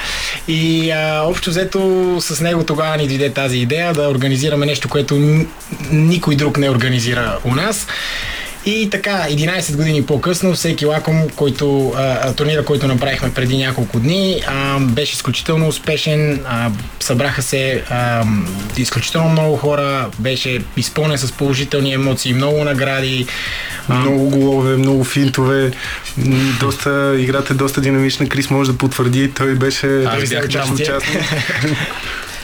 [0.48, 5.46] И а, общо взето с него тогава ни дойде тази идея да организираме нещо, което
[5.92, 7.88] никой друг не организира у нас.
[8.68, 14.42] И така, 11 години по-късно, всеки лаком, който, а, турнира, който направихме преди няколко дни,
[14.48, 16.40] а, беше изключително успешен.
[16.46, 18.24] А, събраха се а,
[18.78, 23.28] изключително много хора, беше изпълнен с положителни емоции, много награди.
[23.90, 25.72] А, Много голове, много финтове,
[26.60, 28.30] доста, играта е доста динамична.
[28.30, 29.88] Крис може да потвърди, той беше
[30.30, 31.22] бях част от участие.
[31.22, 31.78] участник.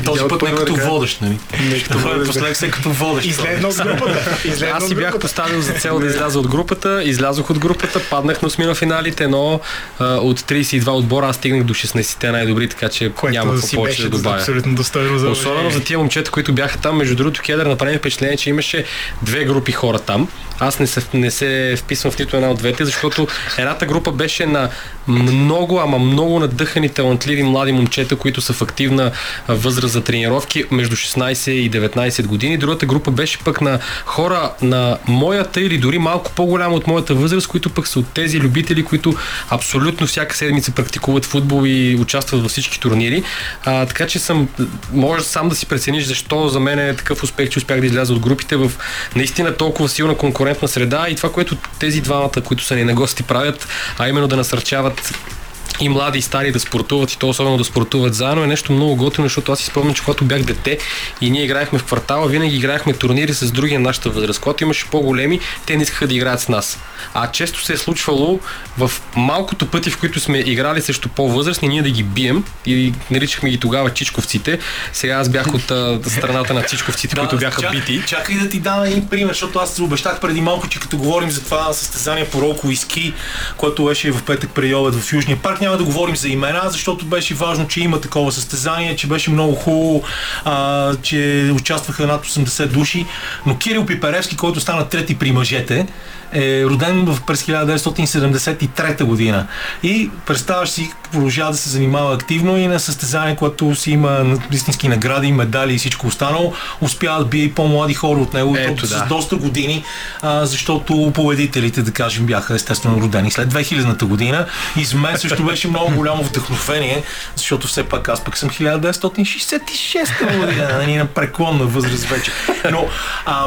[0.05, 1.37] Този път не първа като водещ, нали?
[1.83, 2.17] като.
[2.17, 3.27] Напоследък се като водещ.
[3.27, 4.37] Изледна от групата.
[4.73, 8.47] Аз си бях поставил за цел да изляза от групата, излязох от групата, паднах на
[8.47, 9.59] осмина финалите, но
[9.99, 14.35] от 32 отбора аз стигнах до 16-те най-добри, така че няма какво повече да добавя.
[14.35, 16.97] абсолютно достойно за Особено за тия момчета, които бяха там.
[16.97, 18.85] Между другото, Кедър направи впечатление, че имаше
[19.21, 20.27] две групи хора там.
[20.59, 23.27] Аз не се, не се вписвам в нито една от двете, защото
[23.57, 24.69] едната група беше на
[25.07, 29.11] много, ама много надъхани, талантливи млади момчета, които са в активна
[29.47, 32.57] възраст за тренировки между 16 и 19 години.
[32.57, 37.47] Другата група беше пък на хора на моята или дори малко по-голяма от моята възраст,
[37.47, 39.13] които пък са от тези любители, които
[39.49, 43.23] абсолютно всяка седмица практикуват футбол и участват във всички турнири.
[43.65, 44.49] А, така че съм,
[44.93, 48.13] може сам да си прецениш защо за мен е такъв успех, че успях да изляза
[48.13, 48.71] от групите в
[49.15, 53.23] наистина толкова силна конкурентна среда и това, което тези двамата, които са ни на гости
[53.23, 55.42] правят, а именно да насърчават Ciao.
[55.79, 58.95] И млади и стари да спортуват и то особено да спортуват заедно е нещо много
[58.95, 60.77] готино, защото аз си спомням, че когато бях дете
[61.21, 64.39] и ние играехме в квартала, винаги играехме турнири с други на нашата възраст.
[64.41, 66.79] Когато имаше по-големи, те не искаха да играят с нас.
[67.13, 68.39] А често се е случвало
[68.77, 73.49] в малкото пъти, в които сме играли срещу по-възрастни, ние да ги бием и наричахме
[73.49, 74.59] ги тогава чичковците.
[74.93, 78.03] Сега аз бях от а, страната на чичковците, които бяха чак- бити.
[78.07, 81.31] Чакай да ти дам един пример, защото аз се обещах преди малко, че като говорим
[81.31, 83.13] за това състезание по ролково и ски,
[83.57, 87.05] което беше в петък преди обед в Южния парк, няма да говорим за имена, защото
[87.05, 90.03] беше важно, че има такова състезание, че беше много хубаво,
[90.45, 93.05] а, че участваха над 80 души.
[93.45, 95.87] Но Кирил Пиперевски, който стана трети при мъжете,
[96.33, 99.47] е роден в през 1973 година.
[99.83, 104.87] И представяш си, продължава да се занимава активно и на състезание, което си има истински
[104.87, 106.53] награди, медали и всичко останало.
[106.81, 109.05] Успява да бие и по-млади хора от него, Ето, Ето, с да.
[109.05, 109.83] доста години,
[110.21, 114.45] а, защото победителите, да кажем, бяха естествено родени след 2000-та година.
[114.77, 117.03] И за мен също беше много голямо вдъхновение,
[117.35, 122.31] защото все пак аз пък съм 1966 година, нали, на преклонна възраст вече.
[122.71, 122.87] Но
[123.25, 123.45] а,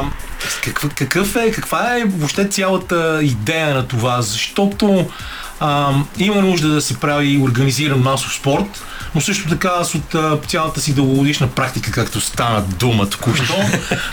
[0.63, 4.21] какъв, какъв е, каква е въобще цялата идея на това?
[4.21, 5.09] Защото
[5.59, 8.83] а, има нужда да се прави организиран масов спорт,
[9.15, 13.55] но също така аз от а, цялата си дългогодишна практика, както стана дума току-що,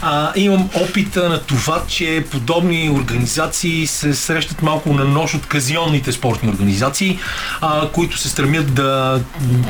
[0.02, 6.12] а, имам опита на това, че подобни организации се срещат малко на нож от казионните
[6.12, 7.18] спортни организации,
[7.60, 9.20] а, които се стремят да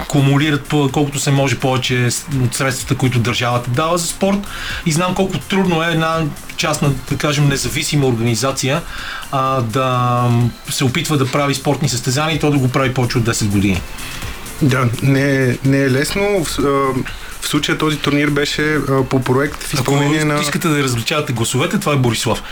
[0.09, 2.09] кумулират колкото се може повече
[2.45, 4.39] от средствата, които държавата дава за спорт.
[4.87, 6.23] И знам колко трудно е една
[6.57, 8.83] частна, да кажем, независима организация
[9.33, 10.25] а, да
[10.71, 13.81] се опитва да прави спортни състезания и то да го прави повече от 10 години.
[14.65, 16.45] Да, не, е- не е лесно.
[16.45, 16.59] В,
[17.41, 18.79] в случая този турнир беше
[19.11, 20.41] по проект в Ако изпълнение на...
[20.41, 22.43] искате да различавате гласовете, това е Борислав.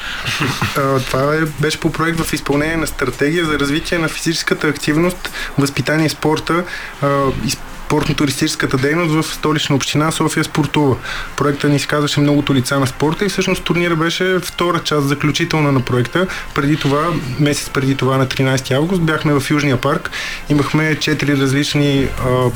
[1.07, 6.07] Това е, беше по проект в изпълнение на стратегия за развитие на физическата активност, възпитание
[6.07, 6.65] и спорта
[7.03, 7.07] а,
[7.47, 7.57] и
[7.93, 10.97] спортно-туристическата дейност в столична община София Спортува.
[11.37, 15.81] Проектът ни изказваше многото лица на спорта и всъщност турнира беше втора част, заключителна на
[15.81, 16.27] проекта.
[16.55, 17.07] Преди това,
[17.41, 20.11] месец преди това на 13 август, бяхме в Южния парк.
[20.49, 22.51] Имахме четири различни а,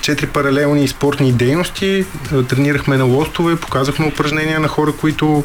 [0.00, 2.04] четири паралелни спортни дейности.
[2.48, 5.44] Тренирахме на лостове, показахме упражнения на хора, които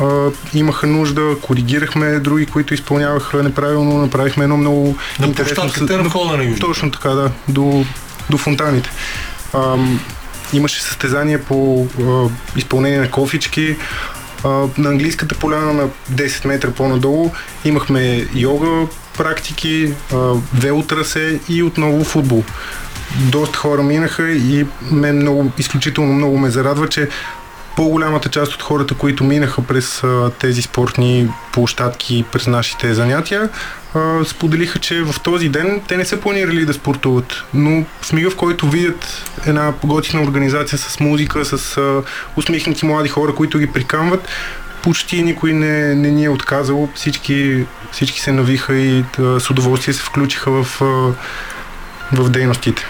[0.00, 5.54] а, имаха нужда, коригирахме други, които изпълняваха неправилно, направихме едно много На интересно...
[5.54, 6.60] площадката на входа на Южния.
[6.60, 7.84] Точно така, да, до,
[8.30, 8.90] до фонтаните.
[9.54, 10.00] Ам,
[10.52, 13.76] имаше състезание по а, изпълнение на кофички.
[14.44, 17.30] А, на английската поляна на 10 метра по-надолу
[17.64, 18.86] имахме йога
[19.18, 20.16] практики, а,
[20.54, 22.44] велотрасе и отново футбол.
[23.18, 27.08] Доста хора минаха и мен много, изключително много ме зарадва, че
[27.80, 30.02] по-голямата част от хората, които минаха през
[30.38, 33.48] тези спортни площадки, през нашите занятия,
[34.26, 38.36] споделиха, че в този ден те не са планирали да спортуват, но в мига, в
[38.36, 42.02] който видят една готина организация с музика, с а,
[42.36, 44.28] усмихнати млади хора, които ги прикамват,
[44.82, 46.88] почти никой не, не ни е отказал.
[46.94, 49.04] Всички, всички се навиха и
[49.38, 50.80] с удоволствие се включиха в,
[52.12, 52.86] в дейностите.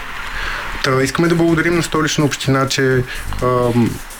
[0.84, 3.04] Та, искаме да благодарим на столична община, че
[3.42, 3.46] а,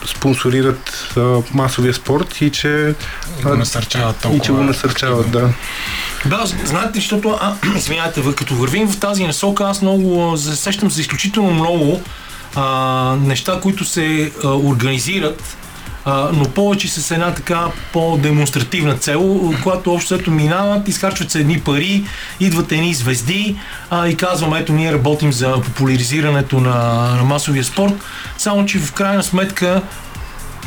[0.05, 2.95] спонсорират а, масовия спорт и че
[3.43, 4.37] го насърчават толкова.
[4.37, 5.53] И че го насърчават, да.
[6.25, 11.51] Да, знаете, защото, а, извинявайте, като вървим в тази насока, аз много засещам за изключително
[11.51, 12.01] много
[12.55, 15.57] а, неща, които се а, организират
[16.05, 21.59] а, но повече с една така по-демонстративна цел, която общо след минават, изхарчват се едни
[21.59, 22.05] пари,
[22.39, 23.55] идват едни звезди
[23.89, 26.75] а, и казваме, ето ние работим за популяризирането на,
[27.15, 27.93] на масовия спорт,
[28.37, 29.81] само че в крайна сметка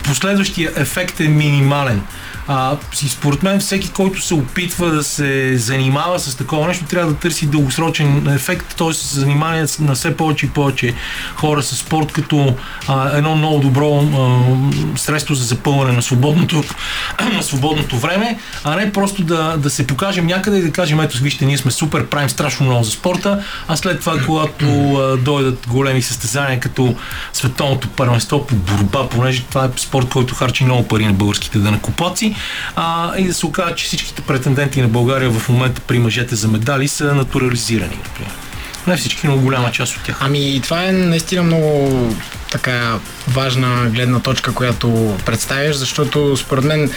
[0.04, 2.02] последващия ефект е минимален.
[2.48, 2.76] А,
[3.08, 7.46] според мен всеки, който се опитва да се занимава с такова нещо, трябва да търси
[7.46, 8.92] дългосрочен ефект, т.е.
[8.92, 10.94] се занимава на все повече и повече
[11.36, 12.54] хора с спорт като
[12.88, 16.64] а, едно много добро а, средство за запълване на свободното,
[17.34, 21.18] на свободното време, а не просто да, да се покажем някъде и да кажем, ето
[21.18, 25.66] вижте, ние сме супер, правим страшно много за спорта, а след това, когато а, дойдат
[25.68, 26.94] големи състезания като
[27.32, 32.33] световното първенство по борба, понеже това е спорт, който харчи много пари на българските данакоплаци,
[32.76, 36.48] а, и да се окаже, че всичките претенденти на България в момента при мъжете за
[36.48, 38.32] медали са натурализирани, например.
[38.86, 40.16] Не всички, но голяма част от тях.
[40.20, 41.90] Ами това е наистина много
[42.50, 46.90] така важна гледна точка, която представяш, защото според мен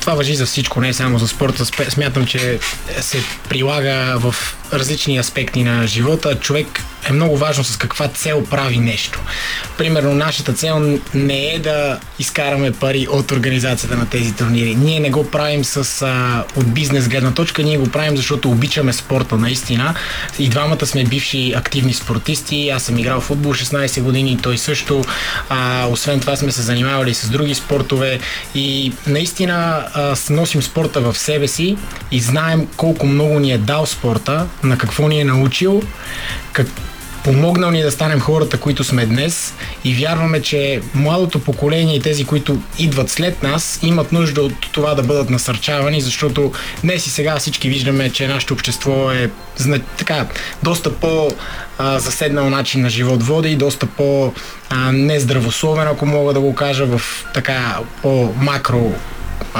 [0.00, 1.64] това въжи за всичко, не само за спорта.
[1.90, 2.58] Смятам, че
[3.00, 4.34] се прилага в
[4.72, 6.40] различни аспекти на живота.
[6.40, 6.66] Човек
[7.08, 9.20] е много важно с каква цел прави нещо.
[9.78, 14.74] Примерно, нашата цел не е да изкараме пари от организацията на тези турнири.
[14.74, 18.92] Ние не го правим с, а, от бизнес гледна точка, ние го правим, защото обичаме
[18.92, 19.94] спорта наистина.
[20.38, 22.70] И двамата сме бивши активни спортисти.
[22.70, 24.97] Аз съм играл в футбол 16 години, той също.
[25.48, 28.18] А, освен това сме се занимавали с други спортове
[28.54, 31.76] и наистина а, носим спорта в себе си
[32.10, 35.82] и знаем колко много ни е дал спорта, на какво ни е научил,
[36.52, 36.66] как,
[37.28, 39.54] помогнал ни да станем хората, които сме днес.
[39.84, 44.94] И вярваме, че младото поколение и тези, които идват след нас, имат нужда от това
[44.94, 46.52] да бъдат насърчавани, защото
[46.84, 49.30] днес и сега всички виждаме, че нашето общество е
[49.98, 50.26] така,
[50.62, 51.30] доста по
[51.80, 54.32] заседнал начин на живот води и доста по
[54.92, 57.00] нездравословен, ако мога да го кажа в
[57.34, 58.92] така по-макро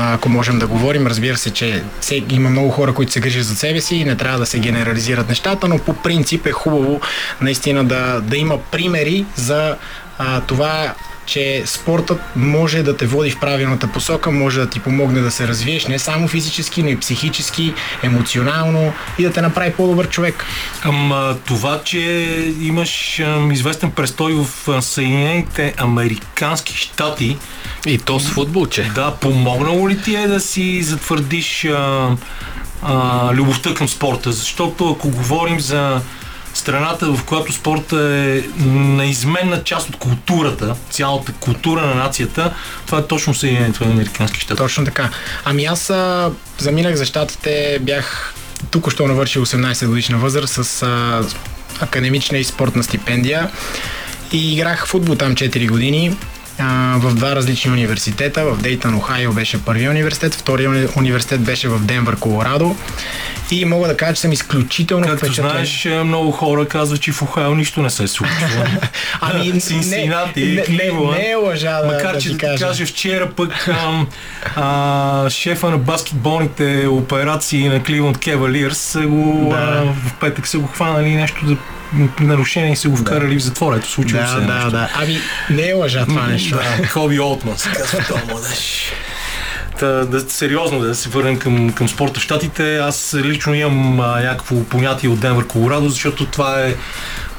[0.00, 1.06] ако можем да говорим.
[1.06, 1.82] Разбира се, че
[2.30, 5.28] има много хора, които се грижат за себе си и не трябва да се генерализират
[5.28, 7.00] нещата, но по принцип е хубаво
[7.40, 9.76] наистина да, да има примери за
[10.18, 10.94] а, това
[11.28, 15.48] че спортът може да те води в правилната посока, може да ти помогне да се
[15.48, 20.44] развиеш не само физически, но и психически, емоционално и да те направи по-добър човек.
[20.82, 22.00] Ама това, че
[22.60, 27.36] имаш ам, известен престой в Съединените Американски щати,
[27.86, 28.82] и то с футбол, че?
[28.94, 32.10] Да, помогнало ли ти е да си затвърдиш а,
[32.82, 34.32] а, любовта към спорта?
[34.32, 36.00] Защото ако говорим за
[36.68, 42.54] страната, в която спорта е неизменна част от културата, цялата култура на нацията,
[42.86, 44.58] това е точно Съединението на Американски щати.
[44.58, 45.10] Точно така.
[45.44, 48.34] Ами аз а, заминах за щатите, бях
[48.70, 51.22] тук що навършил 18 годишна възраст с а,
[51.80, 53.50] академична и спортна стипендия
[54.32, 56.16] и играх футбол там 4 години
[56.58, 58.44] а, в два различни университета.
[58.44, 62.76] В Дейтън, Охайо беше първият университет, втория университет беше в Денвър, Колорадо.
[63.50, 65.50] И мога да кажа, че съм изключително Както впечатлен.
[65.50, 68.68] знаеш, е, много хора казват, че в Охайо нищо не се случва.
[69.20, 72.66] ами, Синсинати, не, не, не, не е лъжа да, Макар, да че да кажа.
[72.66, 74.06] каже вчера пък ам,
[74.56, 79.56] а, шефа на баскетболните операции на Кливонд Кевалирс го, Да.
[79.56, 81.56] а, в петък са го хванали нещо за
[82.20, 83.76] нарушение и са го вкарали в затвора.
[83.76, 84.70] Ето случило се Да, да, нещо.
[84.70, 84.88] да.
[84.94, 85.18] Ами,
[85.50, 86.56] не е лъжа това нещо.
[86.56, 88.92] Да, Хоби Олтман се казва този младеж.
[89.78, 92.78] Та, да, сериозно да се върнем към, към спорта в Штатите.
[92.78, 96.74] Аз лично имам а, някакво понятие от Денвър, Колорадо, защото това е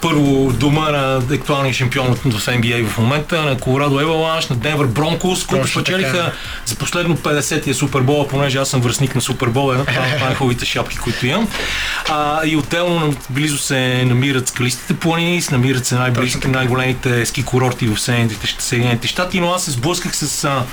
[0.01, 5.45] първо дома на актуалния шампион в NBA в момента, на Колорадо Еваланш, на Денвър Бронкос,
[5.45, 6.31] които спечелиха
[6.65, 11.27] за последно 50-я Супербола, понеже аз съм връзник на Супербола, една е най-хубавите шапки, които
[11.27, 11.47] имам.
[12.09, 17.87] А, и отделно близо се намират скалистите планини, се намират се най-близки, най-големите ски курорти
[17.87, 17.99] в
[18.59, 20.63] Съединените, щати, но аз се сблъсках с а,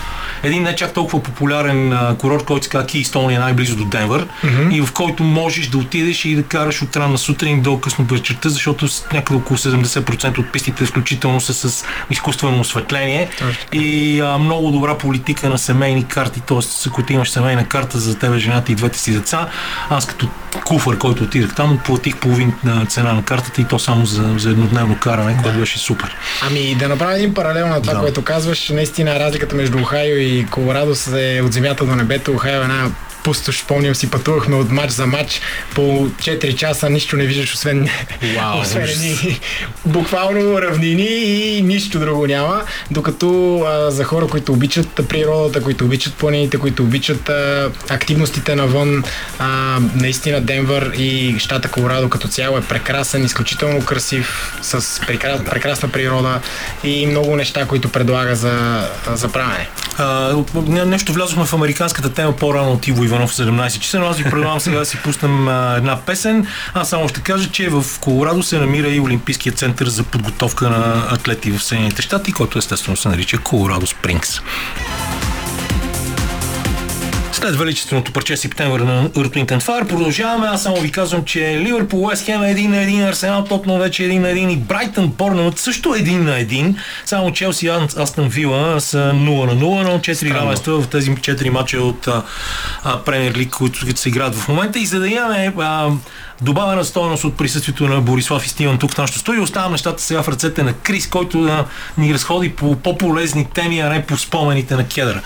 [0.42, 4.26] един не чак толкова популярен а, курорт, който се казва Keystone, е най-близо до Денвър
[4.70, 8.48] и в който можеш да отидеш и да караш от рана сутрин до късно вечерта,
[8.48, 13.28] защото някъде около 70% от пистите, включително са с изкуствено осветление
[13.72, 16.58] и а, много добра политика на семейни карти, т.е.
[16.88, 19.48] ако ти имаш семейна карта за тебе, жената и двете си деца,
[19.90, 20.28] аз като
[20.64, 24.50] куфър, който отидах там, платих половин на цена на картата и то само за, за
[24.50, 26.16] еднодневно каране, което беше супер.
[26.42, 28.00] Ами да направя един паралел на това, Да.
[28.00, 28.68] което казваш.
[28.68, 32.32] Наистина разликата между Охайо и Колорадо се е от земята до небето.
[32.32, 32.90] Охайо е една
[33.26, 33.58] пустош.
[33.58, 35.40] Спомням си, пътувахме от матч за матч
[35.74, 37.88] по 4 часа, нищо не виждаш, освен,
[38.36, 38.88] Вау, освен
[39.86, 42.62] буквално равнини и нищо друго няма.
[42.90, 49.04] Докато а, за хора, които обичат природата, които обичат планините, които обичат а, активностите навън,
[49.38, 55.88] а, наистина Денвър и щата Колорадо като цяло е прекрасен, изключително красив, с прекра- прекрасна
[55.88, 56.40] природа
[56.84, 59.68] и много неща, които предлага за, за правене.
[59.98, 60.36] А,
[60.86, 64.30] нещо влязохме в американската тема по-рано от Иво Иванов в 17 часа, но аз ви
[64.30, 66.46] предлагам сега да си пуснем а, една песен.
[66.74, 71.06] Аз само ще кажа, че в Колорадо се намира и Олимпийския център за подготовка на
[71.10, 74.40] атлети в Съединените щати, който естествено се нарича Колорадо Спрингс.
[77.36, 80.46] След величественото парче Септемвър на Wind Fire продължаваме.
[80.46, 84.04] Аз само ви казвам, че Ливърпул, Уест Хем е един на един, Арсенал, Тотнал вече
[84.04, 86.76] един на един и Брайтън, Борнемут също един на един.
[87.04, 91.48] Само Челси и Астън Вила са 0 на 0, но 4 равенства в тези 4
[91.48, 92.08] мача от
[93.04, 94.78] Премьер Лиг, които се играят в момента.
[94.78, 95.90] И за да имаме а,
[96.40, 99.42] добавена стоеност от присъствието на Борислав и Стиван тук в нашото студио.
[99.42, 101.64] Оставям нещата сега в ръцете на Крис, който да
[101.98, 105.20] ни разходи по по-полезни теми, а не по спомените на кедъра.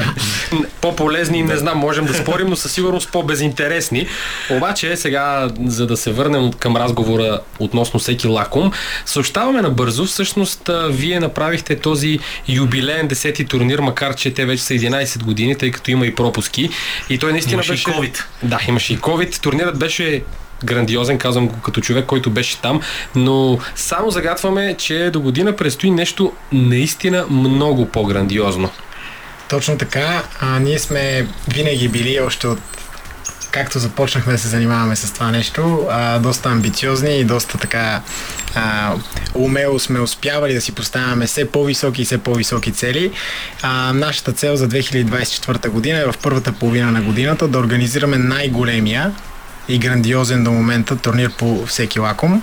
[0.80, 4.06] по-полезни, не знам, можем да спорим, но със сигурност по-безинтересни.
[4.50, 8.72] Обаче сега, за да се върнем към разговора относно всеки лаком,
[9.06, 10.04] съобщаваме набързо.
[10.04, 12.18] Всъщност, вие направихте този
[12.48, 16.70] юбилеен 10-ти турнир, макар че те вече са 11 години, тъй като има и пропуски.
[17.10, 17.90] И той наистина имаше беше...
[17.90, 18.24] и COVID.
[18.42, 19.42] Да, имаше и COVID.
[19.42, 20.22] Турнирът беше
[20.64, 22.80] грандиозен, казвам го като човек, който беше там,
[23.14, 28.70] но само загатваме, че до година предстои нещо наистина много по-грандиозно.
[29.48, 30.22] Точно така.
[30.40, 32.58] А, ние сме винаги били още от
[33.50, 38.02] както започнахме да се занимаваме с това нещо, а, доста амбициозни и доста така
[38.54, 38.94] а,
[39.34, 43.12] умело сме успявали да си поставяме все по-високи и все по-високи цели.
[43.62, 49.12] А, нашата цел за 2024 година е в първата половина на годината да организираме най-големия
[49.68, 52.42] и грандиозен до момента турнир по всеки лаком.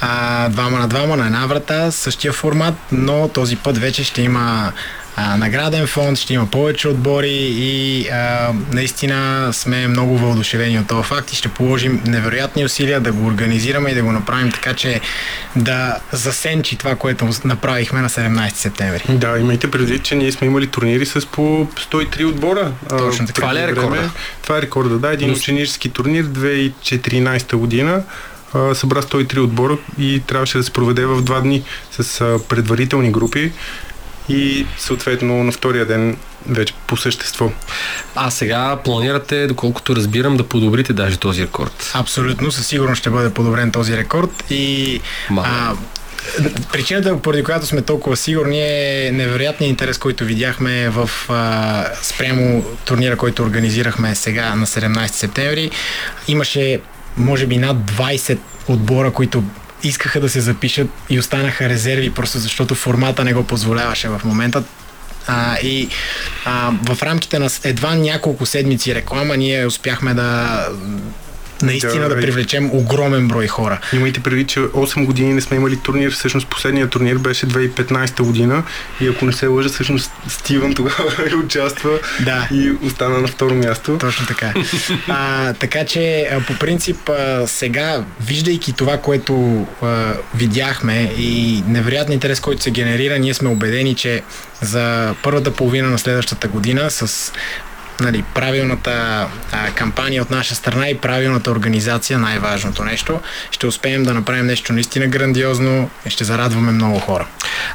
[0.00, 4.72] А, двама на двама на една врата, същия формат, но този път вече ще има
[5.16, 11.02] а, награден фонд, ще има повече отбори и а, наистина сме много въодушевени от този
[11.08, 15.00] факт и ще положим невероятни усилия да го организираме и да го направим така, че
[15.56, 19.04] да засенчи това, което направихме на 17 септември.
[19.08, 22.72] Да, имайте предвид, че ние сме имали турнири с по 103 отбора.
[22.88, 23.40] Точно така.
[23.40, 24.10] Това ли е рекорда?
[24.42, 25.12] Това е рекорда, да.
[25.12, 28.02] Един ученически турнир 2014 година
[28.74, 31.62] събра 103 отбора и трябваше да се проведе в два дни
[31.92, 33.52] с предварителни групи
[34.28, 36.16] и съответно на втория ден
[36.48, 37.50] вече по същество.
[38.14, 41.90] А сега планирате, доколкото разбирам, да подобрите даже този рекорд.
[41.94, 45.00] Абсолютно, със сигурност ще бъде подобрен този рекорд и
[45.36, 45.74] а,
[46.72, 53.16] Причината, поради която сме толкова сигурни е невероятният интерес, който видяхме в а, спрямо турнира,
[53.16, 55.70] който организирахме сега на 17 септември.
[56.28, 56.80] Имаше
[57.16, 59.42] може би над 20 отбора, които
[59.86, 64.62] искаха да се запишат и останаха резерви, просто защото формата не го позволяваше в момента.
[65.26, 65.88] А, и
[66.44, 70.68] а, в рамките на едва няколко седмици реклама ние успяхме да
[71.62, 73.80] наистина да, да привлечем огромен брой хора.
[73.92, 76.12] Имайте предвид, че 8 години не сме имали турнир.
[76.12, 78.62] Всъщност последният турнир беше 2015 година
[79.00, 81.12] и ако не се лъжа, всъщност Стивън тогава
[81.44, 81.90] участва
[82.20, 82.48] да.
[82.52, 83.98] и остана на второ място.
[83.98, 84.54] Точно така.
[85.08, 87.10] а, така че по принцип
[87.46, 93.94] сега, виждайки това, което а, видяхме и невероятен интерес, който се генерира, ние сме убедени,
[93.94, 94.22] че
[94.60, 97.32] за първата половина на следващата година с
[98.00, 103.20] нали, правилната а, кампания от наша страна и правилната организация, най-важното нещо,
[103.50, 107.26] ще успеем да направим нещо наистина грандиозно и ще зарадваме много хора.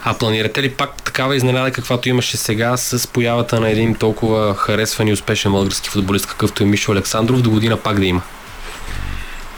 [0.04, 5.08] А планирате ли пак такава изненада, каквато имаше сега с появата на един толкова харесван
[5.08, 8.22] и успешен български футболист, какъвто е Мишо Александров, до година пак да има?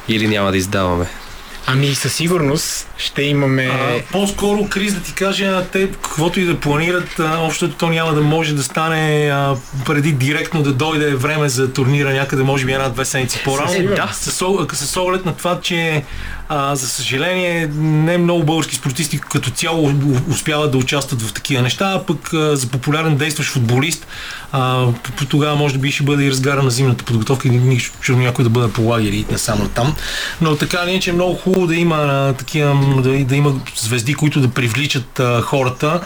[0.08, 1.06] Или няма да издаваме?
[1.66, 3.66] Ами със сигурност ще имаме...
[3.66, 8.22] А, по-скоро, Крис, да ти кажа, те каквото и да планират, общото то няма да
[8.22, 9.56] може да стане а,
[9.86, 13.74] преди директно да дойде време за турнира някъде, може би една-две седмици по-рано.
[13.74, 14.10] Е, да.
[14.14, 14.32] С,
[14.74, 16.04] с оглед на това, че
[16.50, 19.94] а, за съжаление не много български спортисти като цяло
[20.30, 24.08] успяват да участват в такива неща, а пък а, за популярен действащ футболист
[24.52, 24.88] а,
[25.30, 28.74] тогава може би ще бъде и разгара на зимната подготовка и нищо някой да бъде
[28.74, 29.96] по лагери не само там.
[30.42, 34.42] Но така ли че е много хубаво да има такива, да, да има звезди, които
[34.42, 36.02] да привличат а, хората.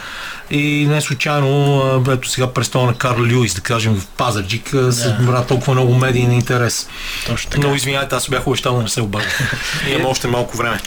[0.51, 4.93] И не случайно, ето сега престола на Карл Льюис, да кажем, в Пазарджик, да.
[4.93, 6.89] събра толкова много медийен интерес.
[7.27, 7.67] Точно така.
[7.67, 9.25] Но извинявайте, аз бях обещал да не се обадя.
[9.91, 10.79] Имам още малко време.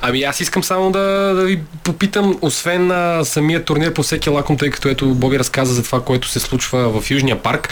[0.00, 4.56] Ами аз искам само да, да ви попитам, освен на самия турнир по всеки лаком,
[4.56, 7.68] тъй като ето Боби разказа за това, което се случва в Южния парк,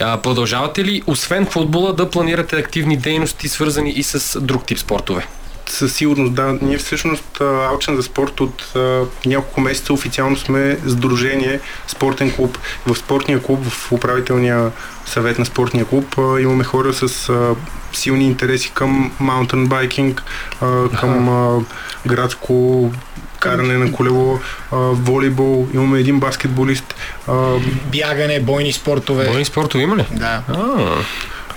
[0.00, 5.26] а, продължавате ли, освен футбола, да планирате активни дейности, свързани и с друг тип спортове?
[5.68, 6.58] Със сигурност, да.
[6.62, 12.58] Ние всъщност Алчен за спорт от а, няколко месеца официално сме сдружение спортен клуб.
[12.86, 14.70] В спортния клуб, в управителния
[15.06, 17.54] съвет на спортния клуб а, имаме хора с а,
[17.92, 20.22] силни интереси към маунтън байкинг,
[20.60, 21.60] а, към а,
[22.06, 22.90] градско
[23.38, 24.38] каране на колело,
[24.72, 26.94] а, волейбол, имаме един баскетболист.
[27.28, 27.56] А,
[27.92, 29.26] Бягане, бойни спортове.
[29.28, 30.06] Бойни спортове има ли?
[30.10, 30.42] Да.
[30.48, 30.96] А,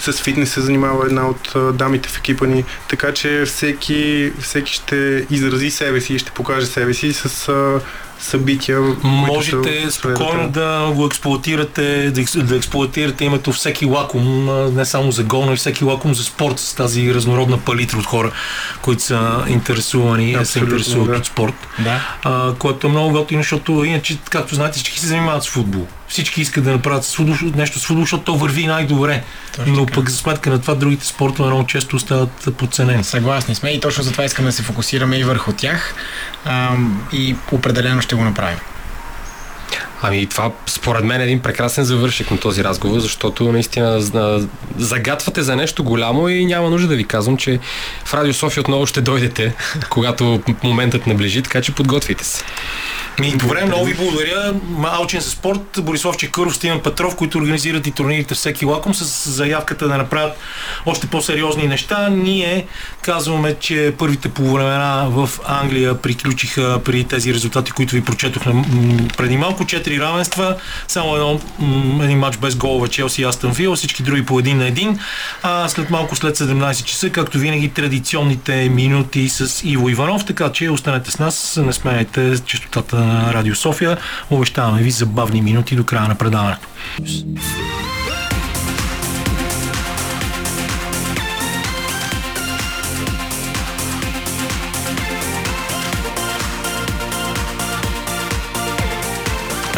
[0.01, 5.25] с фитнес се занимава една от дамите в екипа ни, така че всеки, всеки ще
[5.29, 7.51] изрази себе си и ще покаже себе си с
[8.21, 8.81] събития.
[9.03, 14.45] Можете спокойно да го експлуатирате, да, да експлуатирате името всеки лаком,
[14.75, 18.05] не само за гол, но и всеки лаком за спорт с тази разнородна палитра от
[18.05, 18.31] хора,
[18.81, 21.17] които са интересувани, Абсолютно, се интересуват да.
[21.17, 21.67] от спорт.
[21.79, 22.17] Да.
[22.23, 26.41] А, което е много готино, защото иначе, както знаете, всички се занимават с футбол всички
[26.41, 29.23] искат да направят с футбол, нещо с футбол, защото то върви най-добре.
[29.55, 29.95] Точно Но така.
[29.95, 33.03] пък за сметка на това другите спортове много често остават подценени.
[33.03, 35.95] Съгласни сме и точно затова искаме да се фокусираме и върху тях
[36.45, 36.75] а,
[37.13, 38.57] и определено ще го направим.
[40.01, 44.01] Ами това според мен е един прекрасен завършек на този разговор, защото наистина
[44.77, 47.59] загатвате за нещо голямо и няма нужда да ви казвам, че
[48.05, 49.53] в Радио София отново ще дойдете,
[49.89, 52.43] когато моментът наближи, така че подготвите се.
[53.19, 54.53] Ми, време много ви благодаря.
[54.83, 59.87] Алчен за спорт, Борислав Чекъров, Стивен Петров, които организират и турнирите всеки лаком с заявката
[59.87, 60.37] да направят
[60.85, 62.09] още по-сериозни неща.
[62.09, 62.65] Ние
[63.01, 68.43] казваме, че първите полувремена в Англия приключиха при тези резултати, които ви прочетох
[69.17, 69.65] преди малко.
[69.91, 70.55] Четири равенства,
[70.87, 71.39] само едно,
[72.03, 74.99] един матч без голове Челси и Астън Вил, всички други по един на един.
[75.43, 80.69] А след малко след 17 часа, както винаги, традиционните минути с Иво Иванов, така че
[80.69, 83.97] останете с нас, не сменяйте частотата на Радио София.
[84.29, 86.67] Обещаваме ви забавни минути до края на предаването.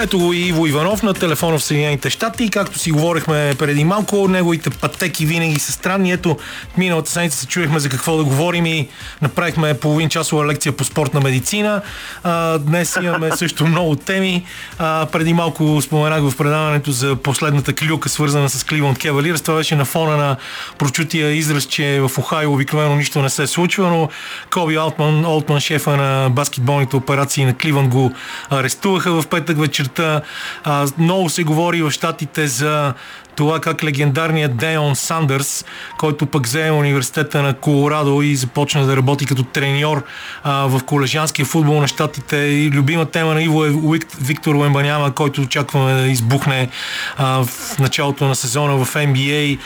[0.03, 2.49] Ето го и Иво Иванов на телефона в Съединените щати.
[2.49, 6.11] Както си говорихме преди малко, неговите пътеки винаги са странни.
[6.11, 6.37] Ето,
[6.77, 8.87] миналата седмица се чуехме за какво да говорим и
[9.21, 11.81] направихме половин часова лекция по спортна медицина.
[12.23, 14.45] А, днес имаме също много теми.
[14.79, 19.41] А, преди малко споменах в предаването за последната клюка, свързана с Кливонд Кевалирс.
[19.41, 20.37] Това беше на фона на
[20.77, 24.09] прочутия израз, че в Охайо обикновено нищо не се случва, но
[24.49, 28.11] Коби Алтман, Олтман, шефа на баскетболните операции на Кливанд го
[28.49, 30.21] арестуваха в петък вечер вечерта.
[30.63, 32.93] А, много се говори в щатите за
[33.35, 35.65] това как легендарният Деон Сандърс,
[35.97, 40.03] който пък взе университета на Колорадо и започна да работи като треньор
[40.43, 42.37] а, в колежанския футбол на щатите.
[42.37, 46.69] И любима тема на Иво е Виктор Уембаняма, който очакваме да избухне
[47.17, 49.57] а, в началото на сезона в NBA,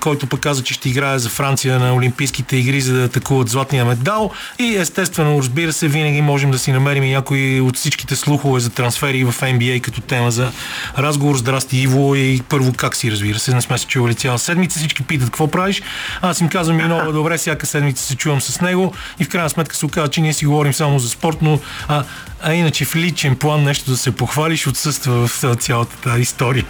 [0.00, 3.84] който пък каза, че ще играе за Франция на Олимпийските игри, за да атакуват златния
[3.84, 4.30] медал.
[4.58, 8.70] И естествено, разбира се, винаги можем да си намерим и някои от всичките слухове за
[8.70, 10.52] трансфери в NBA като тема за
[10.98, 11.36] разговор.
[11.36, 14.78] Здрасти, Иво, и първо как си разбира се, не сме се чували цяла седмица.
[14.78, 15.82] Всички питат какво правиш.
[16.22, 19.50] Аз им казвам и много добре, всяка седмица се чувам с него и в крайна
[19.50, 22.04] сметка се оказа, че ние си говорим само за спорт, но а,
[22.42, 26.64] а иначе в личен план нещо да се похвалиш отсъства в цялата тази история.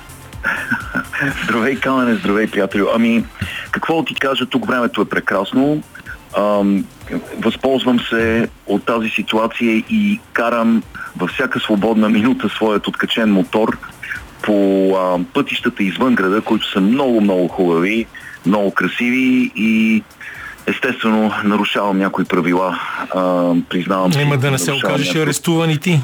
[1.45, 2.87] Здравей, Камене, здравей, приятелю.
[2.95, 3.25] Ами,
[3.71, 5.83] какво ти кажа, тук времето е прекрасно.
[6.39, 6.85] Ам,
[7.39, 10.83] възползвам се от тази ситуация и карам
[11.17, 13.79] във всяка свободна минута своят откачен мотор
[14.47, 18.07] по а, пътищата извън града, които са много, много хубави,
[18.47, 20.03] много красиви и
[20.67, 22.81] естествено нарушавам някои правила.
[23.15, 25.23] А, признавам Няма да не се окажеш някои...
[25.23, 26.01] арестуван и ти.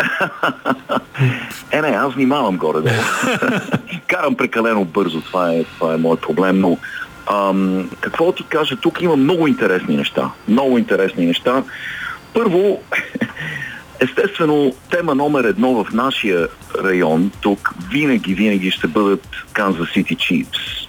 [1.70, 2.78] е, не, аз внимавам горе.
[4.06, 6.78] Карам прекалено бързо, това е, това е моят проблем, но
[7.32, 10.30] ам, какво ти кажа, тук има много интересни неща.
[10.48, 11.62] Много интересни неща.
[12.34, 12.82] Първо,
[14.02, 16.48] Естествено, тема номер едно в нашия
[16.84, 20.88] район, тук винаги, винаги ще бъдат Kansas City Chiefs.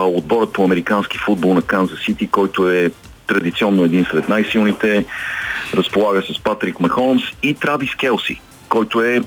[0.00, 2.90] Отборът по американски футбол на Канзас Сити, който е
[3.26, 5.04] традиционно един сред най-силните,
[5.74, 9.20] разполага с Патрик Махомс и Травис Келси, който е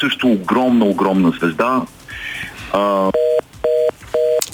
[0.00, 1.82] също огромна, огромна звезда.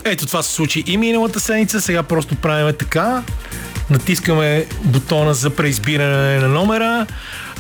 [0.04, 3.22] Ето това се случи и миналата седмица, сега просто правим така
[3.90, 7.06] натискаме бутона за преизбиране на номера.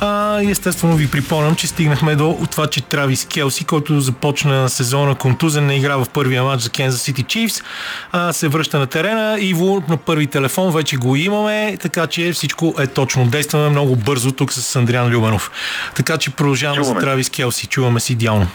[0.00, 5.14] А, и естествено ви припомням, че стигнахме до това, че Травис Келси, който започна сезона
[5.14, 7.64] контузен, не игра в първия матч за Kansas City Chiefs,
[8.12, 9.36] а, се връща на терена.
[9.40, 13.26] Иво на първи телефон вече го имаме, така че всичко е точно.
[13.26, 15.50] Действаме много бързо тук с Андриан Любенов.
[15.96, 17.66] Така че продължаваме с Травис Келси.
[17.66, 18.46] Чуваме си идеално.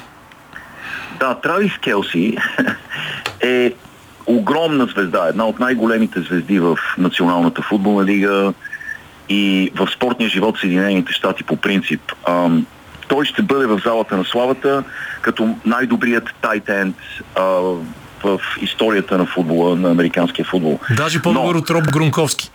[1.20, 2.38] Да, Травис Келси
[3.42, 3.74] е
[4.26, 8.54] огромна звезда, една от най-големите звезди в Националната футболна лига
[9.32, 12.02] и в спортния живот в Съединените щати по принцип.
[12.28, 12.66] Ам,
[13.08, 14.84] той ще бъде в залата на славата
[15.22, 16.96] като най-добрият тайтенд
[18.24, 20.80] в историята на футбола, на американския футбол.
[20.98, 22.52] Даже по-добър от Роб Грунковски.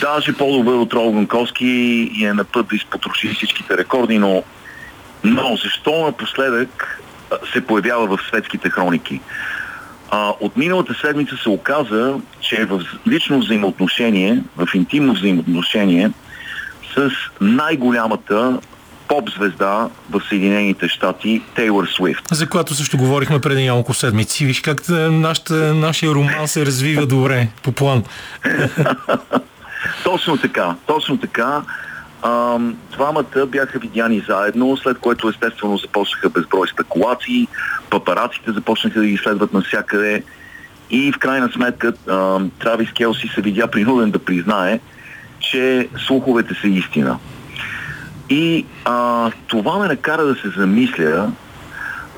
[0.00, 1.66] Даже по-добър от Роб Грунковски
[2.14, 4.42] и е на път да изпотроши всичките рекорди, но,
[5.24, 7.02] но защо напоследък
[7.52, 9.20] се появява в светските хроники?
[10.10, 16.10] А, от миналата седмица се оказа, че е в лично взаимоотношение, в интимно взаимоотношение
[16.96, 18.58] с най-голямата
[19.08, 22.24] поп-звезда в Съединените щати Тейлор Свифт.
[22.32, 24.46] За която също говорихме преди няколко седмици.
[24.46, 28.02] Виж как нашата, нашия роман се развива добре, по план.
[30.04, 31.62] точно така, точно така.
[32.92, 37.48] Двамата бяха видяни заедно, след което естествено започнаха безброй спекулации,
[37.90, 40.22] папараците започнаха да ги следват навсякъде
[40.90, 41.92] и в крайна сметка
[42.58, 44.80] Травис Келси се видя принуден да признае,
[45.40, 47.18] че слуховете са истина.
[48.30, 51.32] И а, това ме накара да се замисля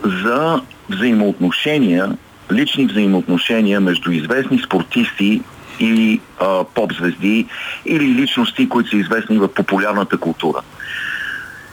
[0.04, 2.16] за взаимоотношения,
[2.52, 5.42] лични взаимоотношения между известни спортисти
[5.80, 7.46] или а, поп-звезди,
[7.86, 10.60] или личности, които са известни в популярната култура.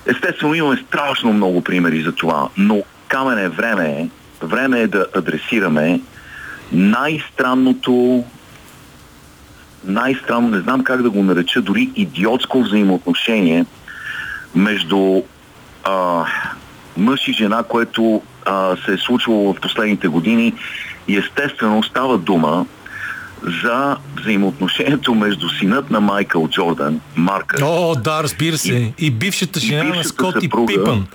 [0.05, 4.09] Естествено, имаме страшно много примери за това, но камен е време
[4.43, 6.01] време е да адресираме
[6.71, 8.23] най-странното,
[9.83, 13.65] най-странно, не знам как да го нареча, дори идиотско взаимоотношение
[14.55, 15.21] между
[15.83, 16.25] а,
[16.97, 20.53] мъж и жена, което а, се е случвало в последните години
[21.07, 22.65] и естествено става дума
[23.63, 27.65] за взаимоотношението между синът на Майкъл Джордан, Марка.
[27.65, 28.73] О, да, разбира се.
[28.73, 31.07] И, и бившата жена на Скоти съпруга, Пипън.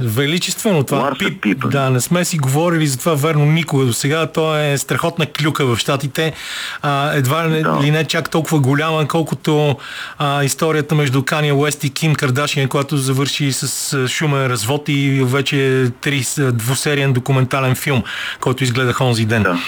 [0.00, 1.12] Величествено това.
[1.18, 1.70] Пип, Пипън.
[1.70, 4.26] Да, не сме си говорили за това верно никога до сега.
[4.26, 6.32] То е страхотна клюка в щатите.
[6.82, 7.80] А, едва ли, да.
[7.82, 9.76] ли не чак толкова голяма, колкото
[10.18, 15.90] а, историята между Кания Уест и Ким Кардашин, която завърши с шумен развод и вече
[16.00, 18.02] три, двусериен документален филм,
[18.40, 19.42] който изгледах онзи ден.
[19.42, 19.58] Да.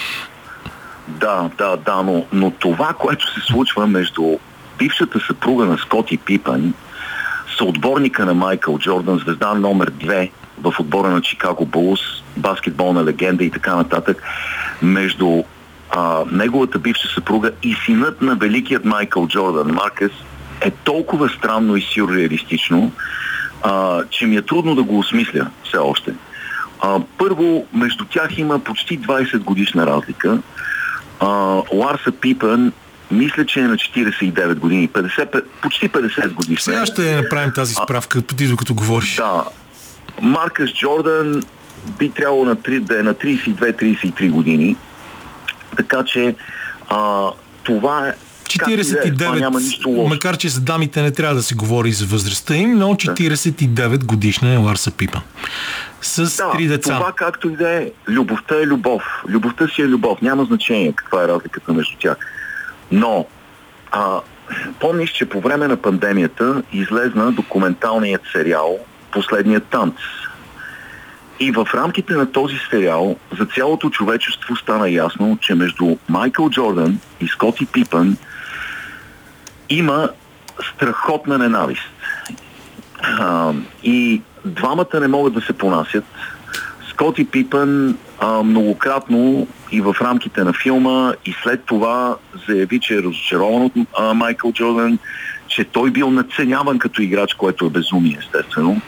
[1.07, 4.37] Да, да, да, но, но това, което се случва между
[4.77, 6.73] бившата съпруга на Скоти Пипън,
[7.57, 10.29] съотборника на Майкъл Джордан, звезда номер 2
[10.61, 11.99] в отбора на Чикаго Булс,
[12.37, 14.23] баскетболна легенда и така нататък,
[14.81, 15.43] между
[15.89, 20.11] а, неговата бивша съпруга и синът на великият Майкъл Джордан, Маркес,
[20.61, 22.91] е толкова странно и сюрреалистично,
[23.63, 26.13] а, че ми е трудно да го осмисля все още.
[26.81, 30.39] А, първо, между тях има почти 20 годишна разлика
[31.73, 32.71] Ларса Пипън
[33.11, 36.57] мисля, че е на 49 години, 50, почти 50 години.
[36.57, 39.15] Сега ще направим тази справка, ти докато говориш.
[39.15, 39.43] Да.
[40.21, 41.43] Маркъс Джордан
[41.99, 44.75] би трябвало на 3, да е на 32-33 години.
[45.77, 46.35] Така че
[46.89, 47.29] а,
[47.63, 48.13] това е
[48.59, 52.93] 49, е, макар че за дамите не трябва да се говори за възрастта им, но
[52.93, 55.19] 49 годишна е Ларса Пипа.
[56.01, 56.97] С да, три деца.
[56.97, 59.03] Това както и да е, любовта е любов.
[59.29, 60.21] Любовта си е любов.
[60.21, 62.17] Няма значение каква е разликата между тях.
[62.91, 63.25] Но,
[63.91, 64.19] а,
[64.79, 68.79] помниш, че по време на пандемията излезна документалният сериал
[69.11, 69.95] Последният танц.
[71.39, 76.99] И в рамките на този сериал за цялото човечество стана ясно, че между Майкъл Джордан
[77.21, 78.17] и Скоти Пипън
[79.71, 80.09] има
[80.75, 81.89] страхотна ненавист.
[83.03, 83.53] А,
[83.83, 86.03] и двамата не могат да се понасят.
[86.89, 92.15] Скоти Пипън а, многократно и в рамките на филма и след това
[92.47, 94.99] заяви, че е разочарован от а, Майкъл Джордан,
[95.47, 98.81] че той бил наценяван като играч, което е безумие, естествено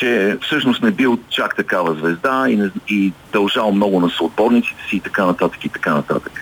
[0.00, 4.96] че всъщност не бил чак такава звезда и, не, и дължал много на съотборниците си
[4.96, 6.32] и така нататък и така нататък.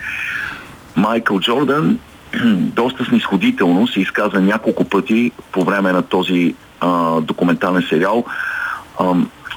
[0.95, 1.99] Майкъл Джордан
[2.55, 8.25] доста снисходително се изказа няколко пъти по време на този а, документален сериал
[8.99, 9.13] а,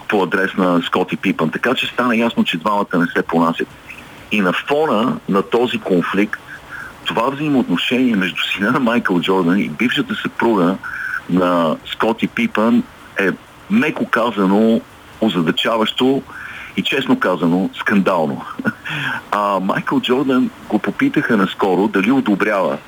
[0.08, 1.50] по адрес на Скоти Пипън.
[1.50, 3.68] Така че стана ясно, че двамата не се понасят.
[4.32, 6.40] И на фона на този конфликт,
[7.04, 10.76] това взаимоотношение между сина на Майкъл Джордан и бившата съпруга
[11.30, 12.82] на Скоти Пипън
[13.20, 13.28] е
[13.70, 14.80] меко казано
[15.20, 16.22] озадачаващо
[16.76, 18.44] и честно казано, скандално.
[19.30, 22.78] А, Майкъл Джордан го попитаха наскоро дали одобрява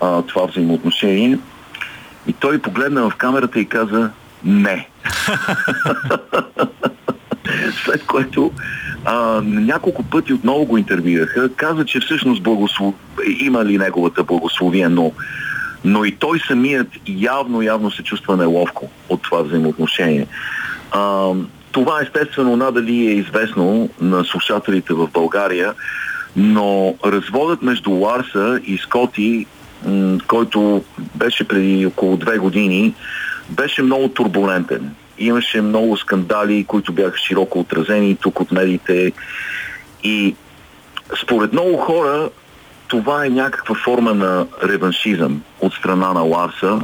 [0.00, 1.38] а, това взаимоотношение
[2.26, 4.10] и той погледна в камерата и каза
[4.44, 4.88] не.
[7.84, 8.50] След което
[9.04, 11.54] а, няколко пъти отново го интервюираха.
[11.56, 12.94] Каза, че всъщност благослов...
[13.40, 15.12] има ли неговата благословие, но,
[15.84, 20.26] но и той самият явно, явно се чувства неловко от това взаимоотношение.
[20.90, 21.32] А,
[21.72, 25.74] това естествено надали е известно на слушателите в България,
[26.36, 29.46] но разводът между Ларса и Скоти,
[30.26, 32.94] който беше преди около две години,
[33.50, 34.94] беше много турбулентен.
[35.18, 39.12] Имаше много скандали, които бяха широко отразени тук от медиите.
[40.04, 40.34] И
[41.22, 42.30] според много хора
[42.88, 46.80] това е някаква форма на реваншизъм от страна на Ларса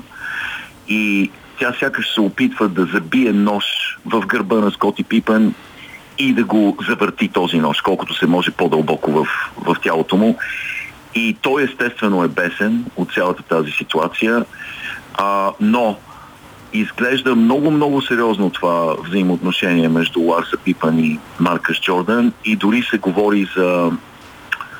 [0.89, 3.64] и тя сякаш се опитва да забие нож
[4.06, 5.54] в гърба на Скоти Пипен
[6.18, 10.38] и да го завърти този нож, колкото се може по-дълбоко в, в тялото му.
[11.14, 14.44] И той естествено е бесен от цялата тази ситуация,
[15.14, 15.96] а, но
[16.72, 23.48] изглежда много-много сериозно това взаимоотношение между Ларса Пипан и Маркъс Джордан и дори се говори
[23.56, 23.92] за,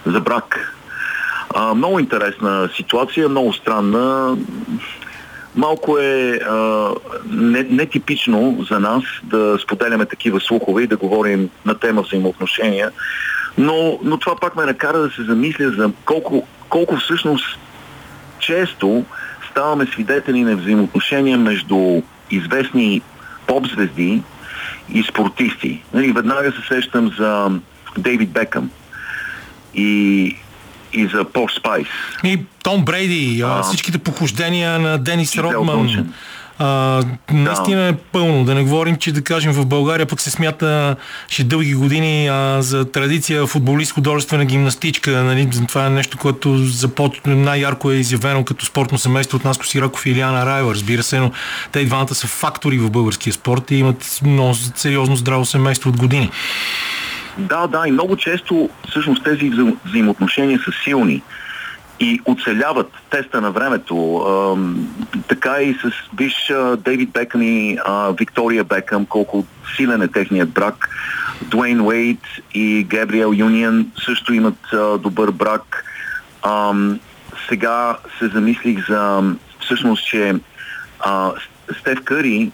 [0.07, 0.75] за брак.
[1.55, 4.37] А, много интересна ситуация, много странна.
[5.59, 6.91] Малко е а,
[7.71, 12.91] нетипично за нас да споделяме такива слухове и да говорим на тема взаимоотношения,
[13.59, 17.59] но, но това пак ме накара да се замисля за колко, колко всъщност
[18.39, 19.05] често
[19.51, 23.03] ставаме свидетели на взаимоотношения между известни
[23.47, 24.23] поп-звезди
[24.93, 25.83] и спортисти.
[25.93, 27.51] Нали, веднага се сещам за
[27.99, 28.71] Дейвид Бекъм
[29.75, 30.37] и
[30.93, 31.87] и за Пош Спайс.
[32.25, 36.13] И Том Брейди, а, всичките похождения на Денис Родман.
[36.59, 37.89] А, наистина да.
[37.89, 38.45] е пълно.
[38.45, 40.97] Да не говорим, че да кажем в България пък се смята
[41.29, 45.11] ще дълги години а, за традиция футболист художествена гимнастичка.
[45.11, 45.49] Нали?
[45.69, 47.21] Това е нещо, което започ...
[47.27, 50.75] най-ярко е изявено като спортно семейство от Наско Сираков и Илиана Райва.
[50.75, 51.33] Разбира се, но
[51.73, 55.97] те и двамата са фактори в българския спорт и имат много сериозно здраво семейство от
[55.97, 56.31] години.
[57.39, 59.63] Да, да, и много често всъщност тези вза...
[59.85, 61.23] взаимоотношения са силни
[62.01, 64.17] и оцеляват теста на времето.
[64.17, 64.57] А,
[65.29, 69.45] така и с, виж, Дейвид Бекъм и а, Виктория Бекъм, колко
[69.77, 70.89] силен е техният брак.
[71.43, 72.21] Дуейн Уейт
[72.55, 75.85] и Габриел Юнион също имат а, добър брак.
[76.43, 76.73] А,
[77.49, 79.23] сега се замислих за
[79.61, 80.35] всъщност, че
[81.01, 81.33] а,
[81.81, 82.51] Стев Къри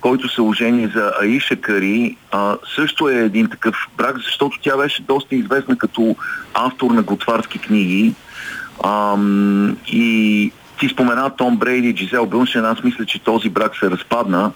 [0.00, 5.02] който се ожени за Аиша Кари, а, също е един такъв брак, защото тя беше
[5.02, 6.16] доста известна като
[6.54, 8.14] автор на готварски книги.
[8.84, 9.16] А,
[9.86, 14.52] и ти спомена Том Брейди и Джизел Бълшен, аз мисля, че този брак се разпадна.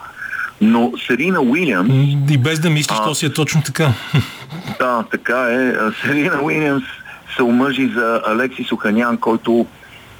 [0.61, 1.91] Но Серина Уилямс...
[2.31, 3.93] И без да мислиш, то си е точно така.
[4.79, 5.75] Да, така е.
[6.03, 6.85] Серина Уилямс
[7.37, 9.67] се омъжи за Алекси Суханян, който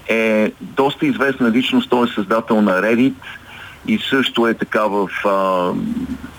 [0.09, 1.91] е доста известна личност.
[1.91, 3.15] Той е създател на Reddit
[3.87, 5.71] и също е така в а,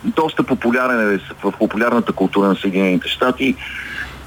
[0.03, 3.55] доста популярен е в популярната култура на Съединените щати.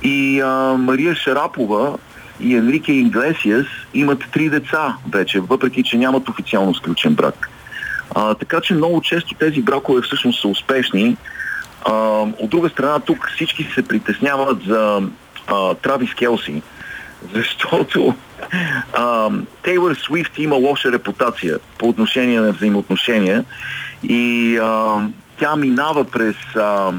[0.02, 1.98] И а, Мария Шарапова
[2.40, 7.50] и Енрике Инглесиас имат три деца вече, въпреки че нямат официално сключен брак.
[8.14, 11.16] А, така че много често тези бракове всъщност са успешни.
[11.84, 11.92] А,
[12.38, 15.02] от друга страна, тук всички се притесняват за
[15.46, 16.62] а, Травис Келси,
[17.34, 18.14] защото
[19.62, 23.44] Тейлор Свифт има лоша репутация по отношение на взаимоотношения
[24.02, 24.96] и а,
[25.38, 26.92] тя минава през а,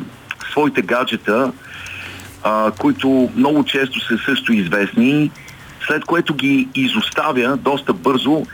[0.51, 1.51] своите гаджета,
[2.43, 5.31] а, които много често са също известни,
[5.87, 8.45] след което ги изоставя доста бързо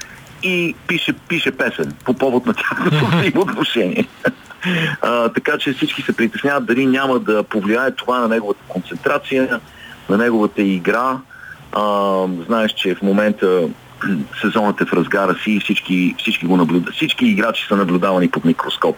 [0.43, 4.07] и пише, пише песен по повод на тяхното взаимоотношение.
[5.01, 9.59] А, така че всички се притесняват дали няма да повлияе това на неговата концентрация,
[10.09, 11.18] на неговата игра.
[11.74, 12.15] А,
[12.45, 13.67] знаеш, че в момента
[14.41, 16.95] сезонът е в разгара си и всички, всички го наблюдават.
[16.95, 18.97] Всички играчи са наблюдавани под микроскоп.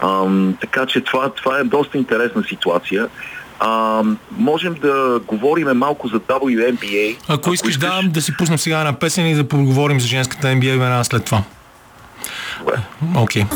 [0.00, 0.24] А,
[0.60, 3.08] така че това, това е доста интересна ситуация.
[3.60, 7.16] А, можем да говорим малко за WNBA.
[7.22, 10.06] Ако, ако искаш, искаш, да, да си пуснем сега една песен и да поговорим за
[10.06, 11.42] женската NBA веднага след това.
[13.16, 13.42] Окей.
[13.42, 13.46] Okay.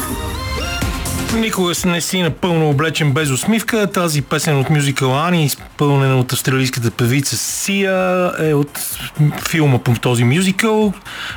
[1.35, 3.91] Никога не си напълно облечен без усмивка.
[3.93, 8.80] Тази песен от мюзикъл Ани, изпълнена от австралийската певица Сия, е от
[9.49, 10.93] филма по този мюзикъл.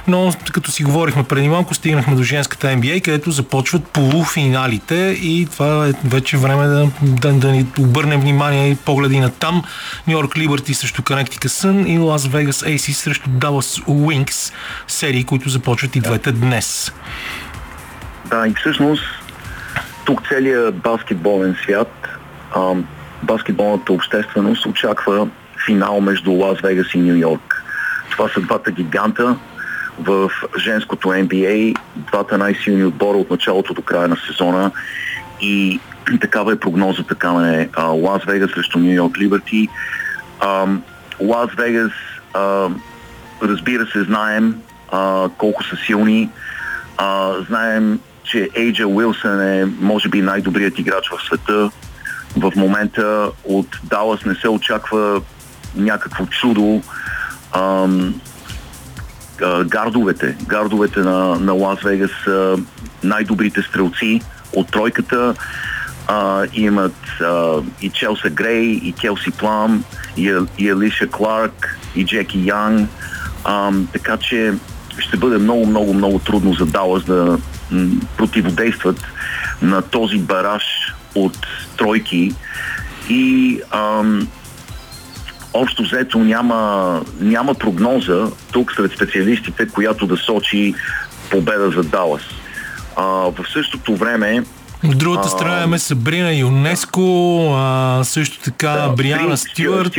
[0.07, 5.87] Но като си говорихме преди малко, стигнахме до женската NBA, където започват полуфиналите и това
[5.87, 9.63] е вече време да, да, да ни обърнем внимание и погледи на там.
[10.07, 14.53] Нью Йорк Либерти срещу Connecticut Sun и Лас Вегас Aces срещу Dallas Wings,
[14.87, 16.91] серии, които започват и двете днес.
[18.25, 19.03] Да, и всъщност
[20.07, 22.07] тук целият баскетболен свят
[22.55, 22.73] а,
[23.23, 25.27] баскетболната общественост очаква
[25.65, 27.63] финал между Лас Вегас и Нью Йорк.
[28.11, 29.35] Това са двата гиганта
[29.99, 34.71] в женското NBA, двата най-силни отбора от началото до края на сезона
[35.41, 35.79] и
[36.21, 39.67] такава е прогнозата към е Лас Вегас срещу Нью Йорк Либерти.
[41.19, 41.91] Лас Вегас,
[43.43, 46.29] разбира се, знаем а, колко са силни.
[46.97, 51.71] А, знаем, че Ейджа Уилсън е, може би, най-добрият играч в света.
[52.37, 55.21] В момента от Далас не се очаква
[55.75, 56.81] някакво чудо.
[57.51, 57.87] А,
[59.65, 62.57] гардовете, гардовете на, на Лас Вегас са
[63.03, 64.21] най-добрите стрелци
[64.53, 65.33] от тройката.
[66.07, 69.83] А, имат а, и Челса Грей, и Келси Плам,
[70.17, 72.89] и, и Алиша Кларк, и Джеки Янг.
[73.43, 74.53] А, така че
[74.99, 77.37] ще бъде много, много, много трудно за Далас да
[78.17, 79.03] противодействат
[79.61, 80.63] на този бараж
[81.15, 81.37] от
[81.77, 82.33] тройки
[83.09, 84.27] и ам,
[85.53, 90.73] общо взето няма, няма прогноза тук сред специалистите, която да сочи
[91.31, 92.21] победа за Далас.
[92.95, 94.43] А, в същото време
[94.83, 99.97] от другата страна имаме Сабрина ЮНЕСКО, а, също така да, Бриана Стюарт.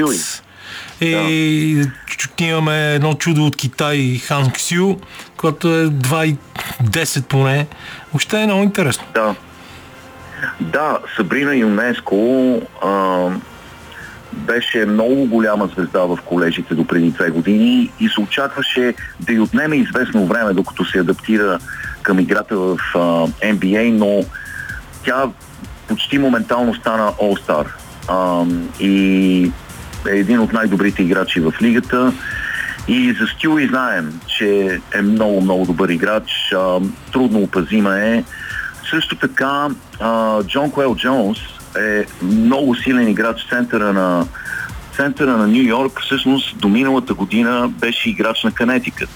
[1.00, 1.82] И
[2.38, 2.44] да.
[2.44, 4.96] имаме едно чудо от Китай, Хан Ксю,
[5.36, 7.66] което е 2,10 поне.
[8.12, 9.04] Въобще е много интересно.
[9.14, 9.34] Да.
[10.60, 13.28] Да, Сабрина ЮНЕСКО а,
[14.32, 19.40] беше много голяма звезда в колежите до преди две години и се очакваше да й
[19.40, 21.58] отнеме известно време, докато се адаптира
[22.02, 22.98] към играта в а,
[23.54, 24.24] NBA, но
[25.04, 25.24] тя
[25.88, 27.66] почти моментално стана All-Star.
[28.08, 28.44] А,
[28.80, 29.52] и
[30.10, 32.12] е един от най-добрите играчи в лигата.
[32.88, 36.52] И за Стюи знаем, че е много, много добър играч.
[36.56, 36.80] А,
[37.12, 38.24] трудно опазима е.
[38.90, 39.68] Също така
[40.00, 41.38] а, Джон Куел Джонс
[41.78, 44.26] е много силен играч в центъра на
[44.96, 46.00] центъра на Нью Йорк.
[46.00, 49.10] Всъщност до миналата година беше играч на Канетикът.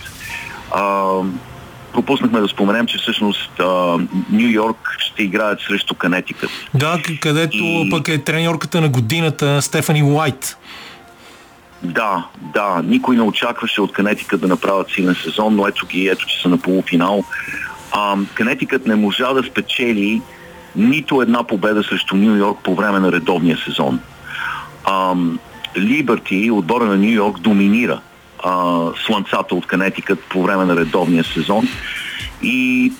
[1.92, 3.50] Пропуснахме да споменем, че всъщност
[4.30, 6.50] Нью Йорк ще играят срещу Канетикът.
[6.74, 7.88] Да, където и...
[7.90, 10.56] пък е треньорката на годината Стефани Уайт.
[11.82, 12.82] Да, да.
[12.84, 16.48] Никой не очакваше от Канетика да направят силен сезон, но ето ги, ето че са
[16.48, 17.24] на полуфинал.
[17.92, 20.22] А, Канетикът не можа да спечели
[20.76, 24.00] нито една победа срещу Нью Йорк по време на редовния сезон.
[25.78, 28.00] Либерти, отбора на Нью Йорк, доминира
[28.42, 31.68] а, слънцата от Канетикът по време на редовния сезон.
[32.42, 32.92] И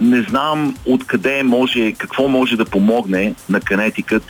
[0.00, 4.22] не знам откъде може, какво може да помогне на Канетикът,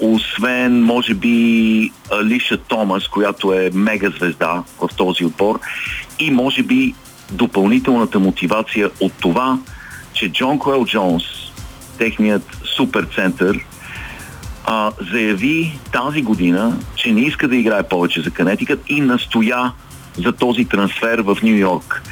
[0.00, 5.60] освен, може би, Алиша Томас, която е мега звезда в този отбор
[6.18, 6.94] и може би
[7.32, 9.58] допълнителната мотивация от това,
[10.12, 11.24] че Джон Коел Джонс,
[11.98, 13.66] техният суперцентър,
[14.70, 19.72] а, заяви тази година, че не иска да играе повече за Канетикът и настоя
[20.18, 22.02] за този трансфер в Нью Йорк,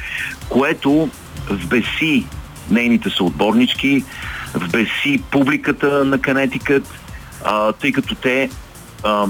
[0.49, 1.09] което
[1.49, 2.25] вбеси
[2.71, 4.03] нейните съотборнички,
[4.53, 6.87] вбеси публиката на Канетикът,
[7.45, 8.49] а, тъй като те
[9.03, 9.25] а,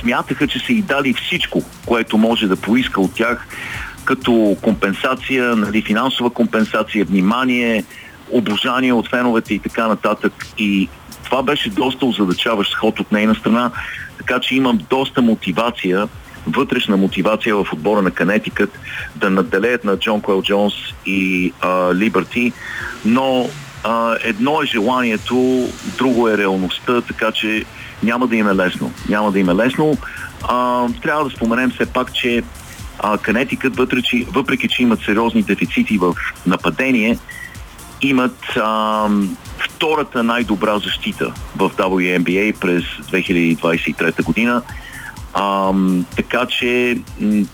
[0.00, 3.48] смятаха, че са и дали всичко, което може да поиска от тях,
[4.04, 7.84] като компенсация, нали, финансова компенсация, внимание,
[8.30, 10.46] обожание от феновете и така нататък.
[10.58, 10.88] И
[11.24, 13.70] това беше доста озадачаващ ход от нейна страна,
[14.18, 16.08] така че имам доста мотивация,
[16.46, 18.78] вътрешна мотивация в отбора на Канетикът
[19.16, 20.74] да наделеят на Джон Куел Джонс
[21.06, 21.52] и
[21.94, 22.52] Либерти,
[23.04, 23.48] но
[23.84, 27.64] а, едно е желанието, друго е реалността, така че
[28.02, 28.92] няма да им е лесно.
[29.08, 29.96] Няма да им е лесно.
[30.48, 32.42] А, трябва да споменем все пак, че
[32.98, 36.14] а, Канетикът, въпреки, въпреки че имат сериозни дефицити в
[36.46, 37.18] нападение,
[38.02, 39.08] имат а,
[39.58, 44.62] втората най-добра защита в WNBA през 2023 година.
[45.34, 45.72] А,
[46.16, 46.98] така че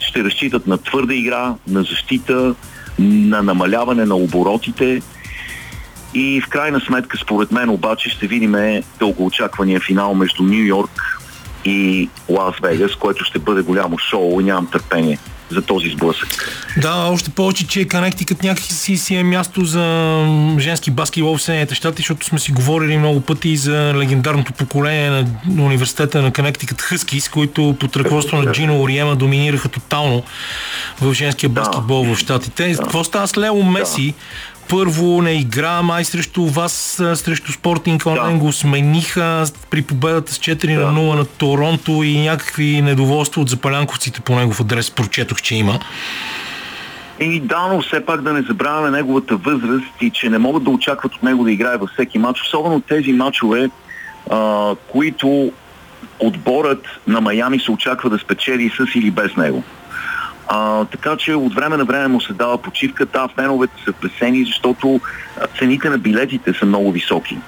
[0.01, 2.55] ще разчитат на твърда игра, на защита,
[2.99, 5.03] на намаляване на оборотите
[6.14, 11.20] и в крайна сметка, според мен обаче, ще видим дългоочаквания финал между Нью Йорк
[11.64, 15.18] и Лас Вегас, което ще бъде голямо шоу и нямам търпение
[15.51, 16.28] за този сблъсък.
[16.76, 19.84] Да, още повече, че Канектикът някакси си, е място за
[20.59, 25.64] женски баскетбол в Съединените щати, защото сме си говорили много пъти за легендарното поколение на
[25.64, 30.22] университета на Канектикът Хъскис, които под ръководство на Джино Ориема доминираха тотално
[31.01, 32.14] в женския баскетбол да.
[32.14, 32.68] в щатите.
[32.68, 32.78] Да.
[32.78, 34.07] Какво става с Лео Меси?
[34.07, 38.45] Да първо не игра май срещу вас, срещу Спортинг Онлайн да.
[38.45, 40.93] го смениха при победата с 4 да.
[40.93, 45.79] на 0 на Торонто и някакви недоволства от запалянковците по негов адрес прочетох, че има.
[47.21, 50.71] И да, но все пак да не забравяме неговата възраст и че не могат да
[50.71, 53.71] очакват от него да играе във всеки матч, особено тези матчове,
[54.31, 55.53] а, които
[56.19, 59.62] отборът на Майами се очаква да спечели с или без него.
[60.49, 63.07] А, така че от време на време му се дава почивка.
[63.07, 65.01] Да, феновете са плесени, защото
[65.59, 67.38] цените на билетите са много високи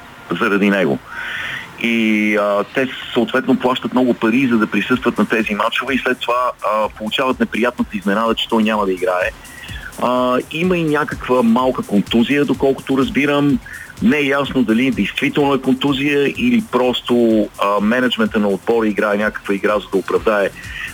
[0.41, 0.99] заради него.
[1.81, 6.21] И а, те съответно плащат много пари, за да присъстват на тези матчове и след
[6.21, 9.31] това а, получават неприятната изненада, че той няма да играе.
[10.03, 13.59] А, има и някаква малка контузия, доколкото разбирам.
[14.03, 19.55] Не е ясно дали действително е контузия или просто а, менеджмента на отбора играе някаква
[19.55, 20.49] игра, за да оправдае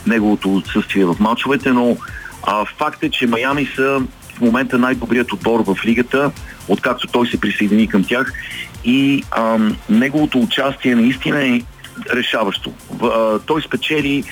[0.06, 1.96] неговото отсъствие в матчовете, но
[2.42, 4.00] а, факт е, че Майами са
[4.36, 6.30] в момента най-добрият отбор в лигата,
[6.68, 8.32] откакто той се присъедини към тях
[8.84, 9.58] и а,
[9.90, 11.60] неговото участие наистина е
[12.14, 12.72] решаващо.
[13.02, 14.24] А, той спечели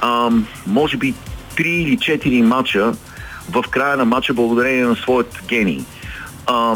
[0.00, 0.30] а,
[0.66, 1.14] може би
[1.56, 2.92] 3 или 4 матча
[3.50, 5.84] в края на матча благодарение на своят гений.
[6.46, 6.74] А,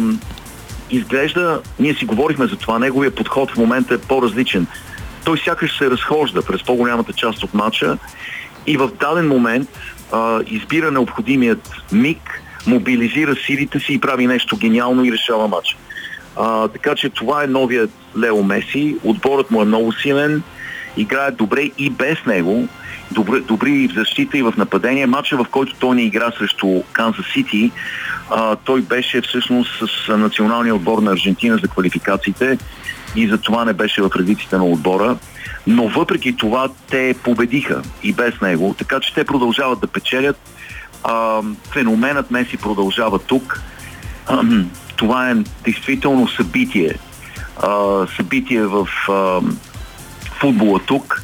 [0.90, 4.66] изглежда, ние си говорихме за това, неговия подход в момента е по-различен.
[5.24, 7.98] Той сякаш се разхожда през по-голямата част от матча
[8.66, 9.68] и в даден момент
[10.12, 15.76] а, избира необходимият миг, мобилизира силите си и прави нещо гениално и решава матча.
[16.36, 18.96] А, така че това е новият Лео Меси.
[19.04, 20.42] Отборът му е много силен,
[20.96, 22.68] играе добре и без него.
[23.12, 25.06] Добри и в защита и в нападение.
[25.06, 27.70] Матча, в който той не игра срещу Канзас Сити,
[28.64, 32.58] той беше всъщност с националния отбор на Аржентина за квалификациите
[33.16, 35.16] и за това не беше в редиците на отбора.
[35.66, 40.36] Но въпреки това те победиха и без него, така че те продължават да печелят.
[41.04, 41.42] А,
[41.72, 43.62] феноменът Меси продължава тук.
[44.26, 44.42] А,
[44.96, 45.34] това е
[45.64, 46.94] действително събитие.
[47.62, 49.40] А, събитие в а,
[50.40, 51.22] футбола тук,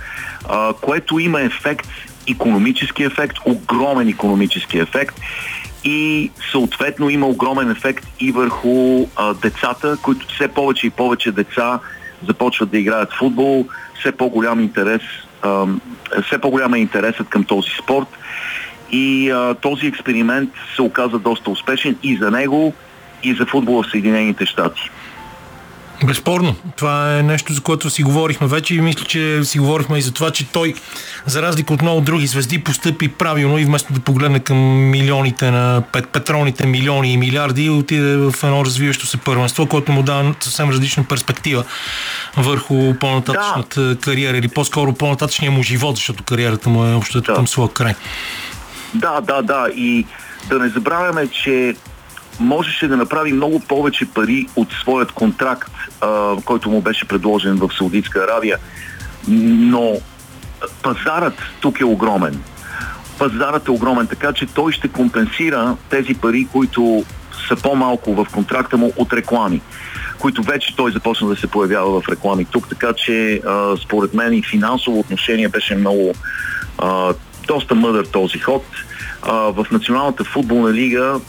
[0.49, 1.88] а, което има ефект,
[2.30, 5.20] економически ефект, огромен економически ефект.
[5.84, 11.80] И съответно има огромен ефект и върху а, децата, които все повече и повече деца
[12.28, 13.66] започват да играят футбол,
[14.01, 15.03] все по-голям интерес,
[15.43, 15.66] а,
[16.26, 18.09] все по-голям е интересът към този спорт.
[18.93, 22.74] И а, този експеримент се оказа доста успешен и за него,
[23.22, 24.90] и за футбола в Съединените щати.
[26.05, 26.55] Безспорно.
[26.76, 30.12] Това е нещо, за което си говорихме вече и мисля, че си говорихме и за
[30.12, 30.74] това, че той,
[31.26, 34.57] за разлика от много други звезди, постъпи правилно и вместо да погледне към
[34.90, 40.03] милионите на пет, петролните милиони и милиарди, отиде в едно развиващо се първенство, което му
[40.03, 41.64] дава съвсем различна перспектива
[42.36, 43.97] върху по-нататъчната да.
[43.97, 47.34] кариера или по-скоро по-нататъчния му живот, защото кариерата му е общо да.
[47.34, 47.95] към своя край.
[48.95, 49.68] Да, да, да.
[49.74, 50.07] И
[50.49, 51.74] да не забравяме, че
[52.43, 57.70] можеше да направи много повече пари от своят контракт, а, който му беше предложен в
[57.78, 58.59] Саудитска Аравия.
[59.28, 59.97] Но
[60.82, 62.40] пазарът тук е огромен.
[63.18, 67.05] Пазарът е огромен, така че той ще компенсира тези пари, които
[67.49, 69.61] са по-малко в контракта му от реклами,
[70.18, 74.32] които вече той започна да се появява в реклами тук, така че а, според мен
[74.32, 76.14] и финансово отношение беше много
[76.78, 77.14] а,
[77.47, 78.64] доста мъдър този ход.
[79.22, 81.20] А, в Националната футболна лига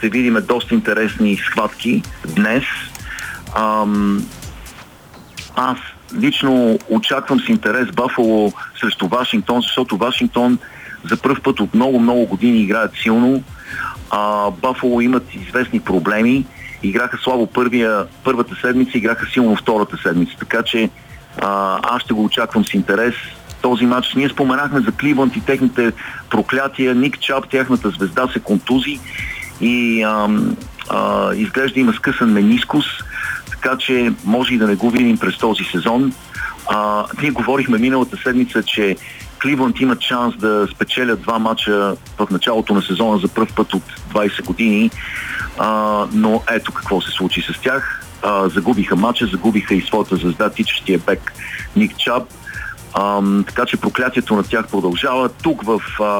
[0.00, 2.02] ще видим доста интересни схватки
[2.36, 2.64] днес.
[3.56, 4.26] Ам,
[5.56, 5.78] аз
[6.20, 10.58] лично очаквам с интерес Бафало срещу Вашингтон, защото Вашингтон
[11.10, 13.42] за първ път от много-много години играят силно.
[14.10, 16.46] А, Бафало имат известни проблеми.
[16.82, 20.36] Играха слабо първия, първата седмица, играха силно втората седмица.
[20.38, 20.90] Така че
[21.42, 23.14] а, аз ще го очаквам с интерес
[23.62, 24.14] този матч.
[24.14, 25.92] Ние споменахме за Кливънт и техните
[26.30, 26.94] проклятия.
[26.94, 29.00] Ник Чап, тяхната звезда, се контузи
[29.60, 30.28] и а,
[30.88, 32.84] а, изглежда има скъсан менискус,
[33.50, 36.12] така че може и да не го видим през този сезон.
[36.68, 38.96] А, ние говорихме миналата седмица, че
[39.42, 43.82] Кливънд има шанс да спечелят два мача в началото на сезона за първ път от
[44.14, 44.90] 20 години,
[45.58, 48.04] а, но ето какво се случи с тях.
[48.22, 51.32] А, загубиха мача, загубиха и своята звезда, тичащия бек
[51.76, 52.22] Ник Чаб.
[52.94, 55.28] А, така че проклятието на тях продължава.
[55.28, 56.10] Тук в а,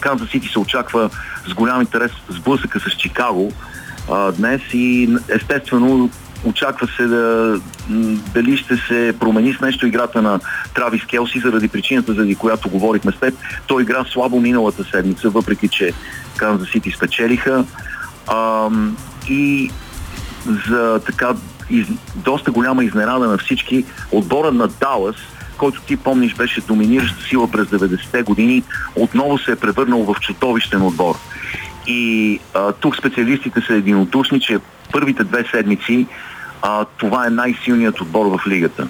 [0.00, 1.10] Канзас Сити се очаква
[1.46, 3.52] с голям интерес сблъсъка с Чикаго
[4.10, 6.10] а, днес и естествено
[6.44, 7.60] очаква се да,
[8.34, 10.40] дали ще се промени с нещо играта на
[10.74, 13.34] Травис Келси заради причината, заради която говорихме с теб.
[13.66, 15.92] Той игра слабо миналата седмица, въпреки че
[16.36, 17.64] Канзас Сити спечелиха.
[18.26, 18.68] А,
[19.28, 19.70] и
[20.68, 21.34] за така
[21.70, 25.16] из, доста голяма изненада на всички, отбора на Далас–
[25.58, 28.62] който ти помниш беше доминираща сила през 90-те години,
[28.96, 31.14] отново се е превърнал в чудовищен отбор.
[31.86, 34.58] И а, тук специалистите са единодушни, че
[34.92, 36.06] първите две седмици
[36.62, 38.88] а, това е най-силният отбор в лигата.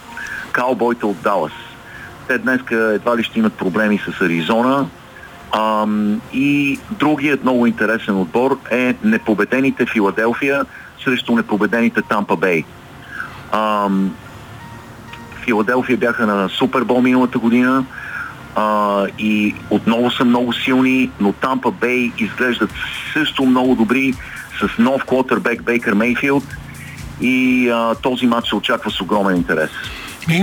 [0.53, 1.53] Каубойте от Далас.
[2.29, 4.87] Те днес едва ли ще имат проблеми с Аризона.
[5.53, 5.87] А,
[6.33, 10.65] и другият много интересен отбор е непобедените Филаделфия
[11.05, 12.65] срещу непобедените Тампа Бей.
[15.49, 17.85] Филаделфия бяха на Супербол миналата година
[18.55, 22.71] а, и отново са много силни, но Тампа Бей изглеждат
[23.13, 24.15] също много добри
[24.61, 26.45] с нов квотербек Бейкър Мейфилд
[27.21, 29.71] и а, този матч се очаква с огромен интерес.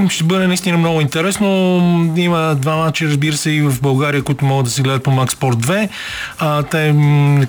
[0.10, 1.48] Ще бъде наистина много интересно.
[2.18, 5.32] Има два мача, разбира се, и в България, които могат да се гледат по Max
[5.32, 5.90] Sport 2.
[6.40, 6.96] А, те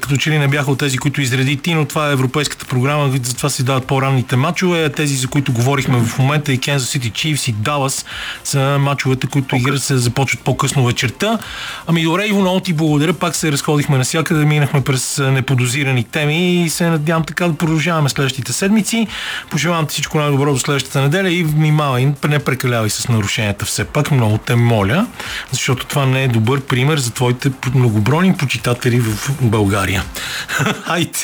[0.00, 3.10] като че ли не бяха от тези, които изреди ти, но това е европейската програма,
[3.22, 4.88] затова си дават по-ранните мачове.
[4.88, 8.06] Тези, за които говорихме в момента, и Kansas City Chiefs и Dallas
[8.44, 11.38] са мачовете, които играт се започват по-късно вечерта.
[11.86, 13.12] Ами добре, Иво, много ти благодаря.
[13.12, 18.52] Пак се разходихме навсякъде, минахме през неподозирани теми и се надявам така да продължаваме следващите
[18.52, 19.06] седмици.
[19.50, 24.10] Пожелавам ти всичко най-добро до следващата неделя и внимавай не прекалявай с нарушенията все пак,
[24.10, 25.06] много те моля,
[25.50, 30.04] защото това не е добър пример за твоите многобройни почитатели в България.
[30.84, 31.18] Хайде!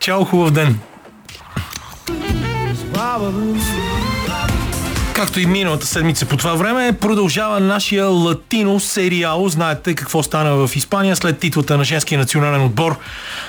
[0.00, 0.78] Чао, хубав ден!
[5.20, 9.48] Както и миналата седмица по това време, продължава нашия латино сериал.
[9.48, 12.98] Знаете какво стана в Испания след титлата на женския национален отбор.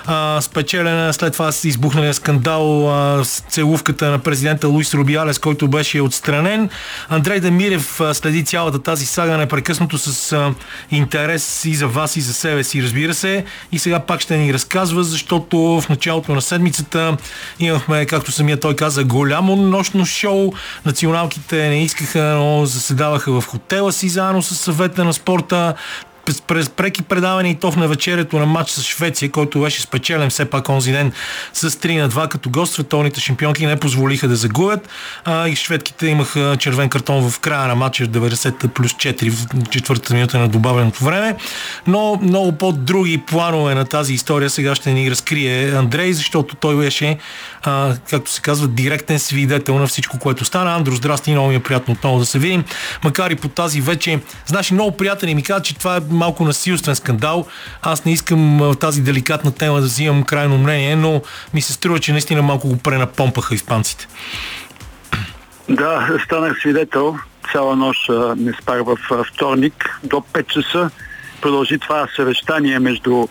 [0.05, 5.67] А, спечелена след това с избухналия скандал а, с целувката на президента Луис Рубиалес, който
[5.67, 6.69] беше отстранен.
[7.09, 10.53] Андрей Демирев а, следи цялата тази сага непрекъснато с а,
[10.91, 13.45] интерес и за вас, и за себе си, разбира се.
[13.72, 17.17] И сега пак ще ни разказва, защото в началото на седмицата
[17.59, 20.53] имахме, както самия той каза, голямо нощно шоу.
[20.86, 25.76] Националките не искаха, но заседаваха в хотела си заедно с съвета на спорта
[26.48, 30.46] през преки предавания и то в навечерието на матч с Швеция, който беше спечелен все
[30.46, 31.12] пак онзи ден
[31.54, 32.74] с 3 на 2 като гост.
[32.74, 34.90] Световните шампионки не позволиха да загубят
[35.26, 40.14] а, и шведките имаха червен картон в края на матча 90 плюс 4 в четвъртата
[40.14, 41.36] минута на добавеното време.
[41.88, 47.18] Но много по-други планове на тази история сега ще ни разкрие Андрей, защото той беше,
[47.64, 50.76] а, както се казва, директен свидетел на всичко, което стана.
[50.76, 52.64] Андро, здрасти, много ми е приятно отново да се видим.
[53.04, 56.95] Макар и по тази вече, знаеш, много приятели ми казват, че това е малко насилствен
[56.95, 57.45] скандал.
[57.82, 61.22] Аз не искам в тази деликатна тема да взимам крайно мнение, но
[61.53, 64.07] ми се струва, че наистина малко го пренапомпаха испанците.
[65.69, 67.17] Да, станах свидетел.
[67.51, 68.97] Цяла нощ не спах в
[69.34, 69.99] вторник.
[70.03, 70.89] До 5 часа
[71.41, 73.28] продължи това съвещание между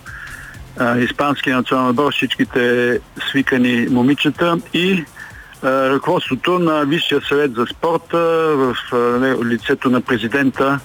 [0.98, 2.98] Испанския национален отбор, всичките
[3.30, 5.04] свикани момичета и
[5.64, 8.18] ръководството на Висшия съвет за спорта
[8.56, 8.74] в
[9.44, 10.80] лицето на президента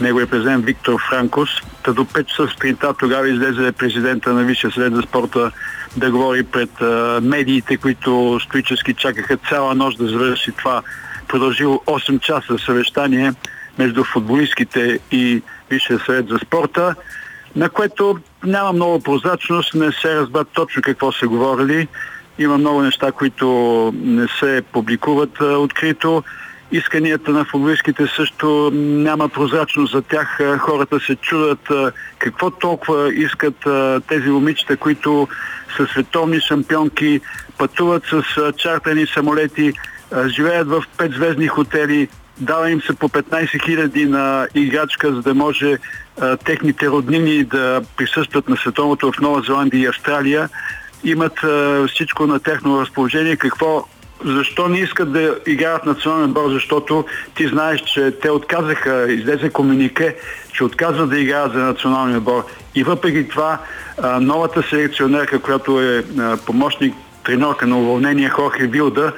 [0.00, 1.48] неговия президент Виктор Франкос.
[1.82, 5.50] Та до 5 часа сутринта тогава излезе президента на Висшия съвет за спорта
[5.96, 10.82] да говори пред а, медиите, които стоически чакаха цяла нощ да завърши това.
[11.28, 13.32] Продължило 8 часа съвещание
[13.78, 16.94] между футболистките и Висшия съвет за спорта,
[17.56, 21.88] на което няма много прозрачност, не се разбра точно какво са говорили.
[22.38, 23.46] Има много неща, които
[23.94, 26.22] не се публикуват а, открито
[26.72, 30.38] исканията на футболистките също няма прозрачност за тях.
[30.58, 31.68] Хората се чудат
[32.18, 33.54] какво толкова искат
[34.08, 35.28] тези момичета, които
[35.76, 37.20] са световни шампионки,
[37.58, 38.22] пътуват с
[38.56, 39.72] чартани самолети,
[40.26, 42.08] живеят в петзвездни хотели,
[42.38, 45.78] дава им се по 15 хиляди на играчка, за да може
[46.44, 50.48] техните роднини да присъстват на световното в Нова Зеландия и Австралия.
[51.04, 51.40] Имат
[51.88, 53.36] всичко на техно разположение.
[53.36, 53.84] Какво
[54.24, 57.04] защо не искат да играят национален отбор, защото
[57.34, 60.16] ти знаеш, че те отказаха, излезе комунике,
[60.52, 62.44] че отказват да играят за националния отбор.
[62.74, 63.58] И въпреки това,
[64.20, 66.04] новата селекционерка, която е
[66.46, 66.94] помощник
[67.24, 69.12] тренерка на уволнение Хорхе Вилда,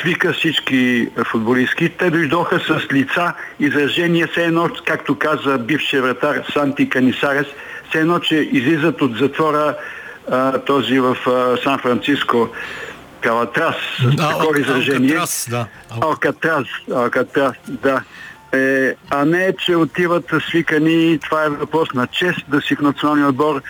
[0.00, 1.88] свика всички футболистки.
[1.98, 7.46] Те дойдоха с лица, изражения, все едно, както каза бившия вратар Санти Канисарес,
[7.88, 9.74] все едно, че излизат от затвора
[10.66, 11.16] този в
[11.64, 12.48] Сан-Франциско.
[13.20, 15.10] Калатрас, с да, такова изражение.
[15.10, 15.66] Алкатрас, да.
[16.00, 18.02] Алкатрас, Алкатрас, да.
[18.52, 23.28] Е, а не, че отиват свикани, това е въпрос на чест да си в националния
[23.28, 23.62] отбор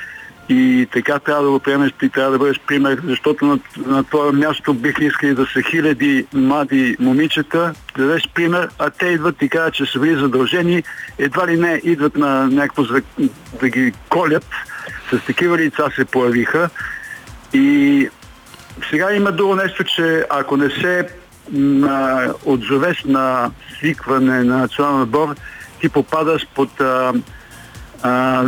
[0.48, 4.32] и така трябва да го приемеш, ти трябва да бъдеш пример, защото на, на твое
[4.32, 9.48] място бих искали да са хиляди млади момичета, да дадеш пример, а те идват и
[9.48, 10.82] казват, че са били задължени,
[11.18, 12.82] едва ли не идват на някакво
[13.60, 14.46] да ги колят,
[15.12, 16.70] с такива лица се появиха
[17.52, 18.08] и
[18.90, 21.08] сега има друго нещо, че ако не се
[21.52, 25.34] на, отзовеш на свикване на национален отбор,
[25.80, 27.12] ти попадаш под а,
[28.02, 28.44] а,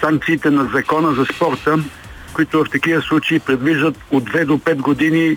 [0.00, 1.78] санкциите на закона за спорта,
[2.32, 5.36] които в такива случаи предвиждат от 2 до 5 години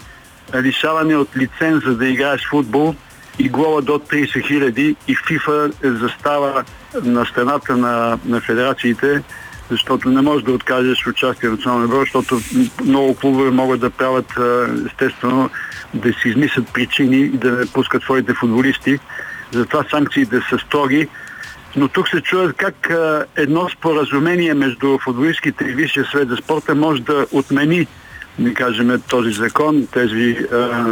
[0.55, 2.95] лишаване от лиценз за да играеш футбол
[3.39, 4.95] и глава до 30 хиляди.
[5.07, 6.63] И ФИФА застава
[7.03, 9.23] на страната на, на федерациите
[9.69, 12.39] защото не можеш да откажеш участие в националния отбор, защото
[12.83, 14.33] много клубове могат да правят
[14.85, 15.49] естествено
[15.93, 18.99] да си измислят причини и да не пускат своите футболисти.
[19.51, 21.07] затова санкциите са строги.
[21.75, 22.89] Но тук се чуят как
[23.35, 27.87] едно споразумение между футболистските и Висшия свет за спорта може да отмени,
[28.39, 30.85] да кажем, този закон, тези а,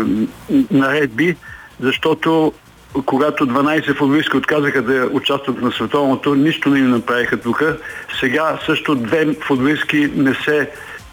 [0.71, 1.35] наредби,
[1.79, 2.53] защото
[3.05, 7.63] когато 12 футболистки отказаха да участват на световното, нищо не им направиха тук.
[8.19, 10.69] Сега също две футболистки не се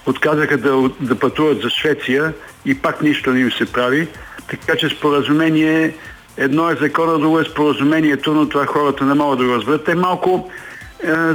[0.06, 2.34] отказаха да, да пътуват за Швеция
[2.64, 4.08] и пак нищо не им се прави.
[4.48, 5.94] Така че споразумение,
[6.36, 9.84] едно е закона, друго е споразумението, но това хората не могат да го разберат.
[9.84, 10.50] Те малко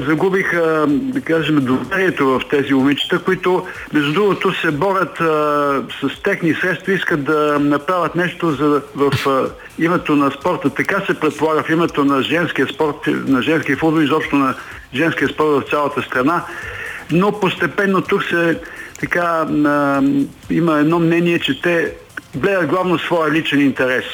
[0.07, 6.53] загубиха, да кажем, доверието в тези момичета, които, между другото, се борят а, с техни
[6.53, 9.49] средства, искат да направят нещо за, в а,
[9.79, 10.69] името на спорта.
[10.69, 14.55] Така се предполага в името на женския спорт, на женския футбол, изобщо на
[14.93, 16.45] женския спорт в цялата страна.
[17.11, 18.59] Но постепенно тук се
[18.99, 20.01] така а,
[20.49, 21.93] има едно мнение, че те
[22.35, 24.05] гледат главно своя личен интерес,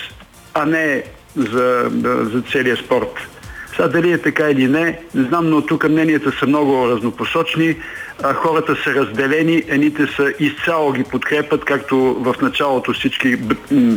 [0.53, 1.03] а не
[1.35, 1.91] за,
[2.33, 3.32] за целия спорт.
[3.75, 7.75] Сега дали е така или не, не знам, но тук мненията са много разнопосочни.
[8.23, 13.37] А, хората са разделени, едните са изцяло ги подкрепят, както в началото всички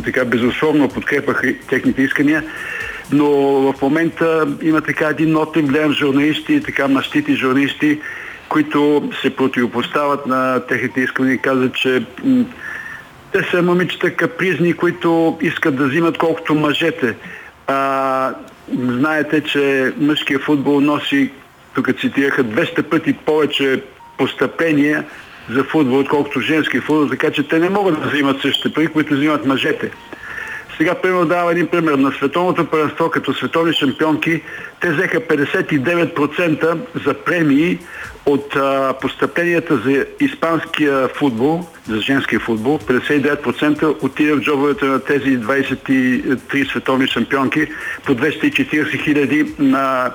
[0.03, 2.43] така безусловно подкрепаха техните искания.
[3.11, 3.31] Но
[3.71, 7.99] в момента има така един отлив, гледам журналисти, така мастити журналисти,
[8.49, 12.05] които се противопоставят на техните искания и казват, че
[13.31, 17.15] те са момичета капризни, които искат да взимат колкото мъжете.
[17.67, 18.33] А,
[18.75, 21.31] знаете, че мъжкият футбол носи,
[21.75, 23.81] тук цитираха, 200 пъти повече
[24.17, 25.05] постъпления
[25.49, 29.13] за футбол, отколкото женски футбол, така че те не могат да взимат същите пари, които
[29.13, 29.91] взимат мъжете.
[30.77, 31.93] Сега, примерно, дава един пример.
[31.93, 34.41] На световното първенство, като световни шампионки,
[34.79, 37.79] те взеха 59% за премии
[38.25, 42.79] от а, постъпленията за испанския футбол, за женския футбол.
[42.79, 47.67] 59% отиде в джобовете на тези 23 световни шампионки
[48.05, 50.11] по 240 хиляди на,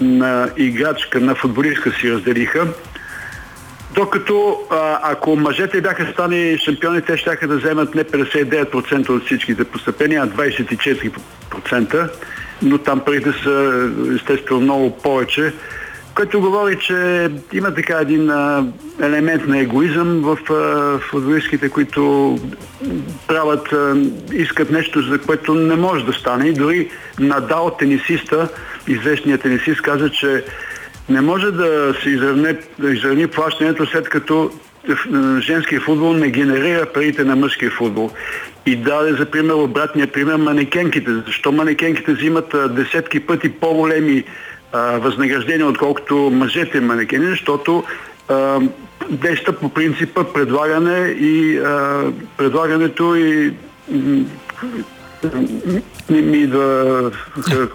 [0.00, 2.66] на играчка, на футболистка си разделиха.
[3.96, 4.58] Докато
[5.02, 10.28] ако мъжете бяха стани шампиони, те ще да вземат не 59% от всичките постъпления, а
[10.28, 12.10] 24%,
[12.62, 15.52] но там парите са естествено много повече,
[16.16, 18.30] което говори, че има така един
[19.02, 20.38] елемент на егоизъм в
[21.10, 22.38] футболистките, които
[23.26, 23.74] правят,
[24.32, 26.48] искат нещо, за което не може да стане.
[26.48, 28.48] И дори Надал, тенисиста,
[28.88, 30.44] известният тенисист, каза, че
[31.08, 34.50] не може да се изравне, да изравни плащането след като
[35.40, 38.10] женския футбол не генерира парите на мъжкия футбол.
[38.66, 41.10] И даде за пример обратния пример манекенките.
[41.26, 44.24] Защо манекенките взимат десетки пъти по-големи
[44.74, 47.84] възнаграждения, отколкото мъжете манекени, защото
[48.28, 48.60] а,
[49.10, 52.02] действа по принципа предлагане и а,
[52.36, 53.54] предлагането и
[56.10, 57.10] ми идва...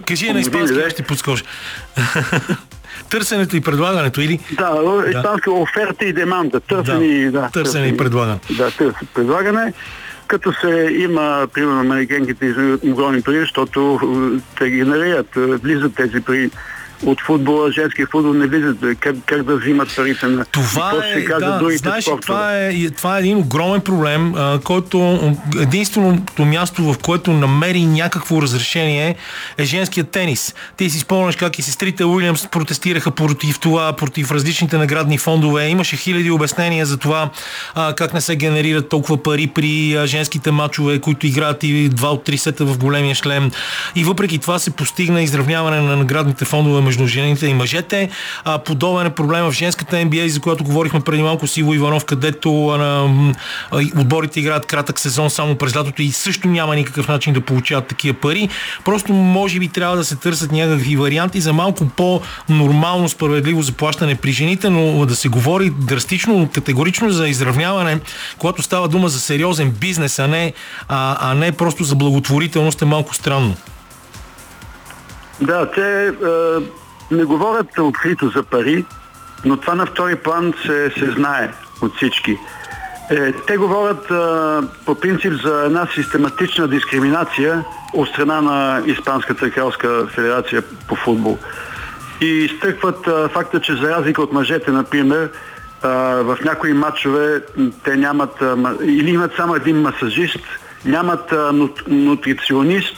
[0.07, 1.43] Кажи на испански, ще подскочи.
[3.11, 4.39] Търсенето и предлагането или?
[4.51, 4.69] Да,
[5.11, 5.51] да.
[5.51, 6.59] оферта и деманда.
[6.59, 8.39] Търсене, да, да, търсене и предлагане.
[8.57, 9.73] Да, търсене и предлагане.
[10.27, 13.99] Като се има, примерно, американките огромни пари, защото
[14.59, 16.49] те генерират, влизат тези пари
[17.06, 21.61] от футбола, женския футбол не виждат как, как да взимат парите на това е, да,
[21.76, 25.19] знаеш, това е, това е един огромен проблем, а, който
[25.60, 29.15] единственото място, в което намери някакво разрешение
[29.57, 30.56] е женският тенис.
[30.78, 35.68] Ти си спомняш как и сестрите Уилямс протестираха против това, против различните наградни фондове.
[35.68, 37.30] Имаше хиляди обяснения за това
[37.76, 42.10] а, как не се генерират толкова пари при а, женските матчове, които играят и два
[42.10, 43.52] от три сета в големия шлем.
[43.95, 48.09] И въпреки това се постигна изравняване на наградните фондове между жените и мъжете.
[48.45, 52.05] А, подобен е проблема в женската NBA, за която говорихме преди малко с Иво Иванов,
[52.05, 53.09] където а,
[53.97, 58.19] отборите играят кратък сезон само през лятото и също няма никакъв начин да получават такива
[58.19, 58.49] пари.
[58.85, 64.31] Просто може би трябва да се търсят някакви варианти за малко по-нормално справедливо заплащане при
[64.31, 67.99] жените, но да се говори драстично, категорично за изравняване,
[68.38, 70.53] когато става дума за сериозен бизнес, а не,
[70.88, 73.55] а, а не просто за благотворителност е малко странно.
[75.41, 76.11] Да, те
[77.11, 78.85] не говорят открито за пари,
[79.45, 81.51] но това на втори план се, се знае
[81.81, 82.38] от всички.
[83.11, 87.63] Е, те говорят а, по принцип за една систематична дискриминация
[87.93, 91.38] от страна на Испанската кралска федерация по футбол.
[92.21, 95.29] И изтъкват а, факта, че за разлика от мъжете, например,
[95.81, 95.89] а,
[96.23, 97.41] в някои матчове
[97.83, 100.45] те нямат а, или имат само един масажист,
[100.85, 102.97] нямат а, нутриционист,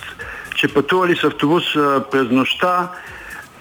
[0.56, 2.90] че пътували с автобус а, през нощта,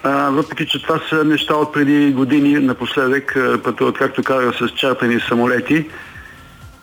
[0.03, 5.19] а, въпреки, че това са неща от преди години напоследък, пътуват, както казах, с чартани
[5.19, 5.85] самолети.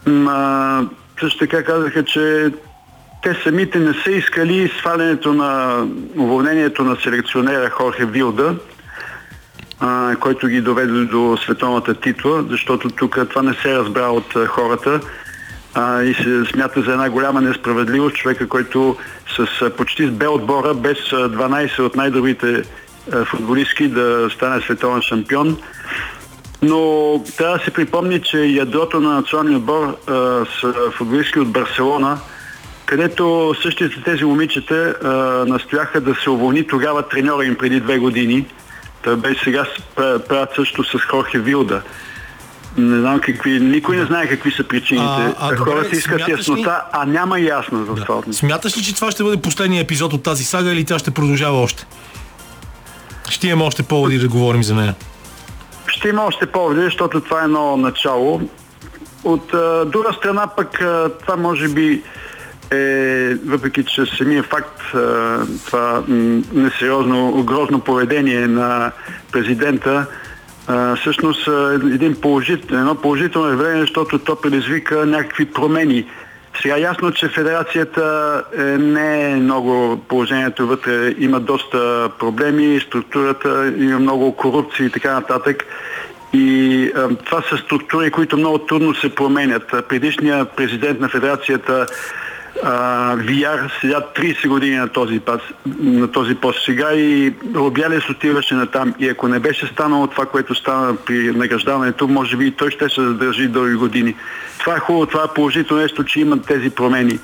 [0.07, 0.83] А,
[1.21, 2.51] също така казаха, че
[3.23, 5.83] те самите не са искали свалянето на
[6.19, 8.57] уволнението на селекционера Хорхе Вилда,
[9.81, 15.01] а, който ги доведе до световната титла, защото тук това не се разбра от хората
[15.75, 18.97] а, и се смята за една голяма несправедливост човека, който
[19.37, 22.63] с почти с Б отбора, без а, 12 от най-добрите
[23.25, 25.57] футболистки да стане световен шампион.
[26.63, 26.79] Но
[27.37, 30.13] трябва да се припомни, че ядрото на националния отбор а,
[30.61, 32.19] с футболистки от Барселона,
[32.87, 35.09] където същите тези момичета а,
[35.53, 38.47] настояха да се уволни тогава треньора им преди две години.
[39.03, 39.67] Той бе сега
[39.97, 41.83] правят също с Хорхе Вилда.
[42.77, 45.07] Не знам какви, никой не знае какви са причините.
[45.07, 46.91] А, а, Хората добре, искат яснота, ли...
[46.93, 48.33] а няма ясно за да.
[48.33, 51.63] Смяташ ли, че това ще бъде последния епизод от тази сага или тя ще продължава
[51.63, 51.87] още?
[53.31, 54.95] Ще имаме още поводи да говорим за нея.
[55.87, 58.41] Ще има още поводи, защото това е едно начало.
[59.25, 59.47] От
[59.87, 60.79] друга страна пък
[61.21, 62.03] това може би
[62.71, 64.81] е, въпреки че самия факт
[65.67, 66.03] това
[66.53, 68.93] несериозно, грозно поведение на
[69.33, 70.07] президента,
[70.97, 71.49] всъщност
[71.93, 76.07] един положител, едно положително явление, защото то предизвика някакви промени.
[76.63, 83.99] Сега ясно, че федерацията е, не е много положението вътре, има доста проблеми, структурата, има
[83.99, 85.65] много корупция и така нататък.
[86.33, 89.75] И а, това са структури, които много трудно се променят.
[89.89, 91.87] Предишният президент на федерацията
[92.65, 95.41] VR седя 30 години на този, пас,
[95.81, 98.95] на този пост сега и Робялес отиваше на там.
[98.99, 102.89] И ако не беше станало това, което стана при награждаването, може би и той ще
[102.89, 104.15] се задържи дълги години.
[104.59, 107.19] Това е хубаво, това е положително нещо, че имат тези промени.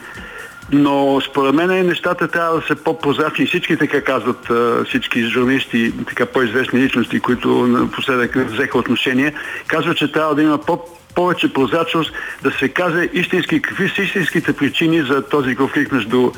[0.72, 3.46] Но според мен нещата трябва да са по-прозрачни.
[3.46, 4.50] Всички така казват,
[4.88, 9.32] всички журналисти, така по-известни личности, които напоследък взеха отношение,
[9.66, 10.84] казват, че трябва да има по
[11.16, 12.12] повече прозрачност,
[12.42, 16.30] да се каже истински какви са истинските причини за този конфликт между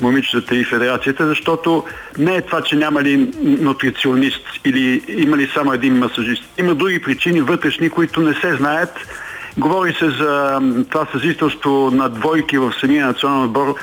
[0.00, 1.84] момичетата и федерацията, защото
[2.18, 6.44] не е това, че няма ли нутриционист или има ли само един масажист.
[6.58, 8.90] Има други причини вътрешни, които не се знаят.
[9.56, 13.74] Говори се за това съзителство на двойки в самия национален отбор,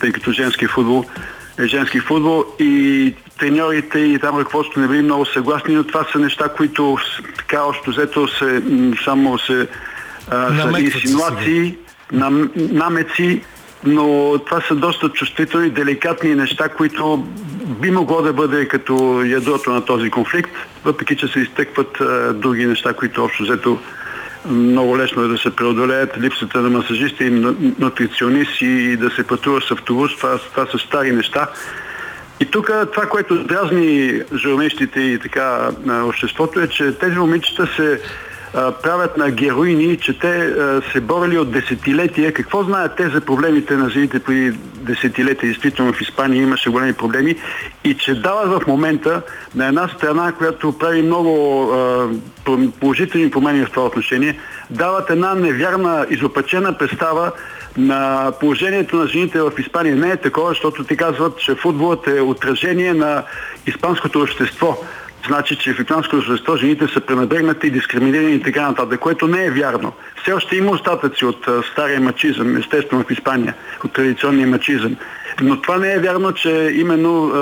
[0.00, 1.04] тъй като женски футбол
[1.60, 6.48] женски футбол и треньорите и там ръководството не били много съгласни, но това са неща,
[6.48, 6.96] които
[7.36, 8.62] така още взето се,
[9.04, 9.68] само се
[10.30, 11.76] а, са инсинуации,
[12.12, 13.42] нам, намеци,
[13.84, 17.26] но това са доста чувствителни, деликатни неща, които
[17.80, 20.52] би могло да бъде като ядрото на този конфликт,
[20.84, 23.78] въпреки че се изтъкват а, други неща, които общо взето
[24.46, 27.30] много лесно е да се преодолеят липсата на масажисти и
[27.78, 30.16] нутриционисти и да се пътува с автобус.
[30.16, 31.48] Това, това са стари неща.
[32.42, 38.00] И тук това, което дразни журналистите и така на обществото е, че тези момичета се
[38.54, 42.32] а, правят на героини, че те а, се борили от десетилетия.
[42.32, 45.48] Какво знаят те за проблемите на жените при десетилетия?
[45.48, 47.36] Действително в Испания имаше големи проблеми
[47.84, 49.22] и че дават в момента
[49.54, 52.08] на една страна, която прави много а,
[52.80, 54.38] положителни промени в това отношение,
[54.70, 57.32] дават една невярна, изопачена представа
[57.76, 62.20] на положението на жените в Испания не е такова, защото ти казват, че футболът е
[62.20, 63.22] отражение на
[63.66, 64.78] испанското общество.
[65.26, 69.50] Значи, че в испанското общество жените са пренебрегнати, дискриминирани и така нататък, което не е
[69.50, 69.92] вярно.
[70.22, 73.54] Все още има остатъци от стария мачизъм, естествено в Испания,
[73.84, 74.96] от традиционния мачизъм.
[75.42, 77.32] Но това не е вярно, че именно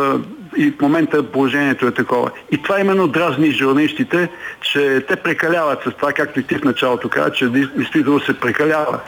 [0.57, 2.31] и в момента положението е такова.
[2.51, 4.29] И това именно дразни журналистите,
[4.61, 9.01] че те прекаляват с това, както и ти в началото каза, че действително се прекалява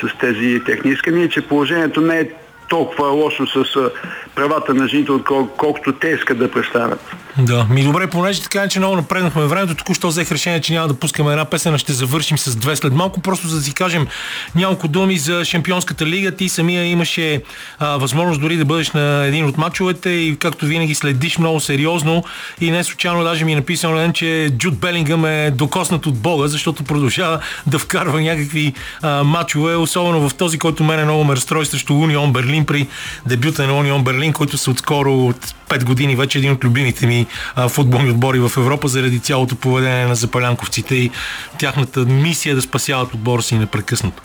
[0.00, 2.28] с тези техни искания, че положението не е
[2.68, 3.90] толкова лошо с
[4.34, 5.12] правата на жените,
[5.56, 7.00] колкото те искат да представят.
[7.38, 10.94] Да, ми добре, понеже така че много напреднахме времето, току-що взех решение, че няма да
[10.94, 14.06] пускаме една песен, а ще завършим с две след малко, просто за да си кажем
[14.54, 16.30] няколко думи за Шампионската лига.
[16.30, 17.42] Ти самия имаше
[17.78, 22.24] а, възможност дори да бъдеш на един от мачовете и както винаги следиш много сериозно
[22.60, 26.84] и не случайно даже ми е написано, че Джуд Белингъм е докоснат от Бога, защото
[26.84, 28.72] продължава да вкарва някакви
[29.02, 32.88] а, мачове, особено в този, който мен е много ме разстрои срещу Унион Берлин при
[33.26, 37.26] дебюта на Унион Берлин, който са отскоро от 5 години вече един от любимите ми
[37.54, 41.10] а, футболни отбори в Европа заради цялото поведение на запалянковците и
[41.58, 44.22] тяхната мисия да спасяват отбора си непрекъснато.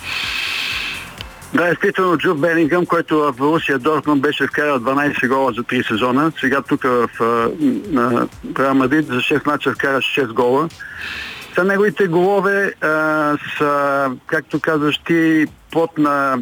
[1.53, 6.31] Да, естествено, Джо Белингъм, който в Русия Дортмунд беше вкарал 12 гола за 3 сезона.
[6.39, 7.09] Сега тук в
[8.59, 10.69] Реал Мадрид за 6 мача вкара 6 гола.
[11.55, 12.87] Са неговите голове а,
[13.57, 16.37] са, както казваш ти, плод на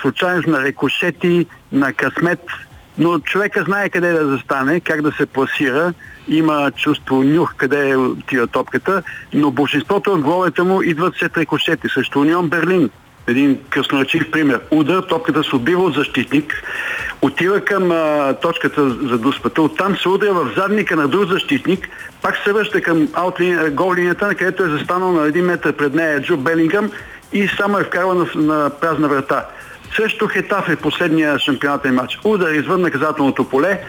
[0.00, 2.40] случайност на рекошети, на късмет,
[2.98, 5.92] но човека знае къде да застане, как да се пласира,
[6.28, 9.02] има чувство нюх къде е отива топката,
[9.34, 11.88] но большинството от головете му идват след рекошети.
[11.88, 12.90] Също Унион Берлин
[13.28, 14.60] един красноречив пример.
[14.70, 16.62] Удар, топката се отбива от защитник,
[17.22, 21.88] отива към а, точката за дуспата, оттам се удря в задника на друг защитник,
[22.22, 26.22] пак се връща към аутлин, гол линията, където е застанал на един метър пред нея
[26.22, 26.90] Джо Белингъм
[27.32, 29.46] и само е вкарва на, на празна врата.
[29.96, 32.18] Също Хетаф е последния шампионатен матч.
[32.24, 33.80] Удар извън наказателното поле,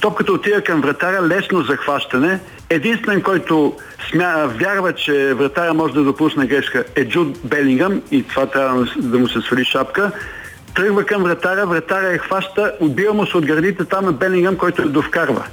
[0.00, 2.40] топката отива към вратаря, лесно захващане.
[2.70, 3.76] Единствен, който
[4.10, 9.18] смя, вярва, че вратаря може да допусне грешка е Джуд Белингъм и това трябва да
[9.18, 10.12] му се свали шапка.
[10.74, 14.82] Тръгва към вратаря, вратаря е хваща, отбива му се от гърдите, там е Белингъм, който
[14.82, 15.44] е довкарва.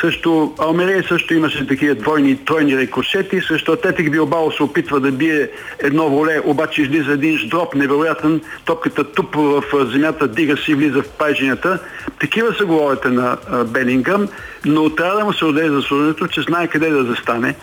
[0.00, 3.40] Също Алмерия също имаше такива двойни и тройни рекошети.
[3.40, 5.48] Също Атлетик Билбао се опитва да бие
[5.78, 8.40] едно воле, обаче излиза един ждроп невероятен.
[8.64, 9.62] Топката тупа в
[9.92, 11.78] земята, дига си, влиза в пайжинята.
[12.20, 13.36] Такива са говорите на
[13.66, 14.28] Белингъм,
[14.64, 17.54] но трябва да му се отдаде заслужението, че знае къде да застане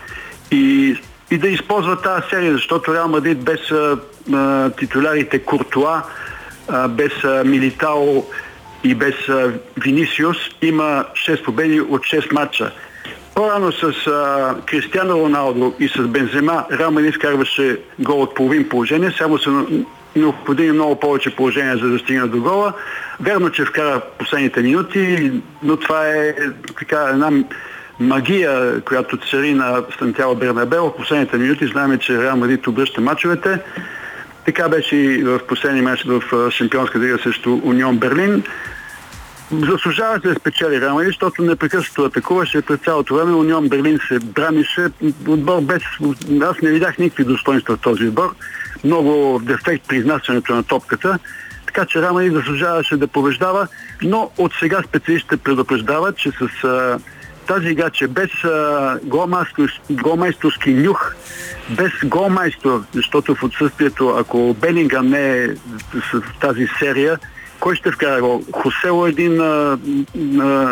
[0.52, 0.98] и,
[1.32, 6.04] и да използва тази серия, защото Реал Мадрид без а, титулярите Куртуа,
[6.68, 8.24] а, без а, Милитао,
[8.84, 9.16] и без
[9.78, 12.72] Винисиус има 6 победи от 6 матча.
[13.36, 19.12] По-рано с а, Кристиано Роналдо и с Бензема Рама не изкарваше гол от половин положение,
[19.18, 19.66] само са
[20.16, 22.74] необходими много повече положения за да стигне до гола.
[23.22, 25.32] Верно, че вкара последните минути,
[25.64, 26.36] но това е
[26.80, 27.32] така една
[28.00, 30.86] магия, която цари на Сантьяо Бернабел.
[30.86, 33.60] В последните минути знаем, че Реал Мадрид обръща мачовете.
[34.46, 38.44] Така беше и в последния матч в Шампионска лига срещу Унион Берлин.
[39.62, 43.34] Заслужава се да спечели Реал Мадрид, защото непрекъснато атакуваше през цялото време.
[43.34, 44.88] Унион Берлин се бранише.
[45.28, 45.82] Отбор без...
[46.42, 48.36] Аз не видях никакви достоинства в този отбор.
[48.84, 51.20] Много дефект при изнасянето на топката.
[51.66, 53.68] Така че Реал Мадрид заслужаваше да побеждава,
[54.02, 57.00] но от сега специалистите предупреждават, че с а,
[57.48, 58.30] тази игра, че без
[59.92, 61.16] голмайсторски нюх,
[61.70, 65.48] без голмайстор, защото в отсъствието, ако Белингам не е
[65.94, 67.20] в тази серия,
[67.64, 68.44] кой ще вкара гол?
[68.52, 69.36] Хосело е един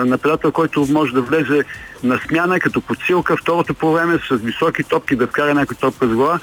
[0.09, 1.63] нападател, който може да влезе
[2.03, 6.09] на смяна като подсилка второто по време с високи топки да вкара някой топка с
[6.09, 6.39] глава.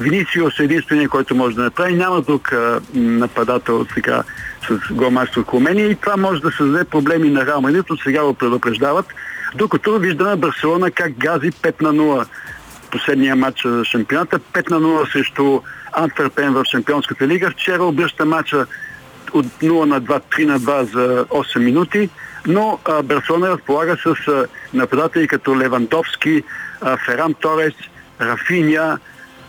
[0.00, 1.94] Винисиос е единствения, който може да направи.
[1.94, 4.22] Няма друг а, нападател сега
[4.68, 8.34] с голмайстор Кломени и това може да създаде проблеми на Реал Мадрид, от сега го
[8.34, 9.06] предупреждават.
[9.54, 12.26] Докато виждаме Барселона как гази 5 на 0
[12.90, 15.60] последния матч за шампионата, 5 на 0 срещу
[15.92, 17.50] Антверпен в Шампионската лига.
[17.50, 18.66] Вчера обръща матча
[19.32, 22.10] от 0 на 2, 3 на 2 за 8 минути,
[22.46, 26.42] но а, Барселона разполага с а, нападатели като Левандовски,
[26.80, 27.74] а, Феран Торес,
[28.20, 28.98] Рафиня,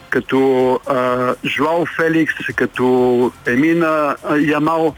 [0.10, 4.96] като а, Жуао Феликс, като Емина а, Ямал,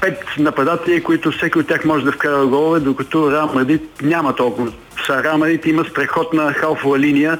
[0.00, 4.72] пет нападатели, които всеки от тях може да вкара голове, докато Реал Мадрид няма толкова.
[5.06, 7.38] Са Реал Мадрид има страхотна халфова линия,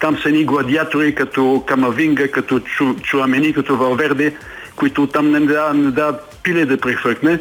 [0.00, 4.36] там са ни гладиатори като Камавинга, като Чу, Чуамени, като Валверде,
[4.76, 7.38] които там не дават не да пиле да прехвъркне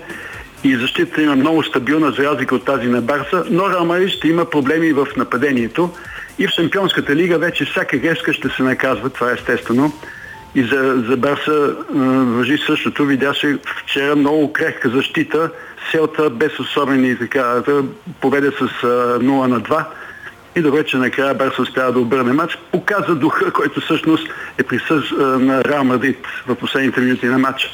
[0.64, 4.46] и защита има много стабилна за разлика от тази на Барса, но Рамари ще има
[4.46, 5.90] проблеми в нападението
[6.40, 9.94] и в Шампионската лига вече всяка грешка ще се наказва, това е естествено.
[10.56, 11.76] И за, за Барса
[12.26, 13.06] въжи същото.
[13.06, 15.52] Видя се вчера много крехка защита,
[15.92, 17.64] селта без особени така,
[18.22, 19.86] победа с 0 на 2
[20.56, 22.58] и добре, че накрая Барса успява да обърне матч.
[22.72, 24.28] Показа духа, който всъщност
[24.58, 26.18] е присъщ на Реал Мадрид
[26.48, 27.70] в последните минути на матча.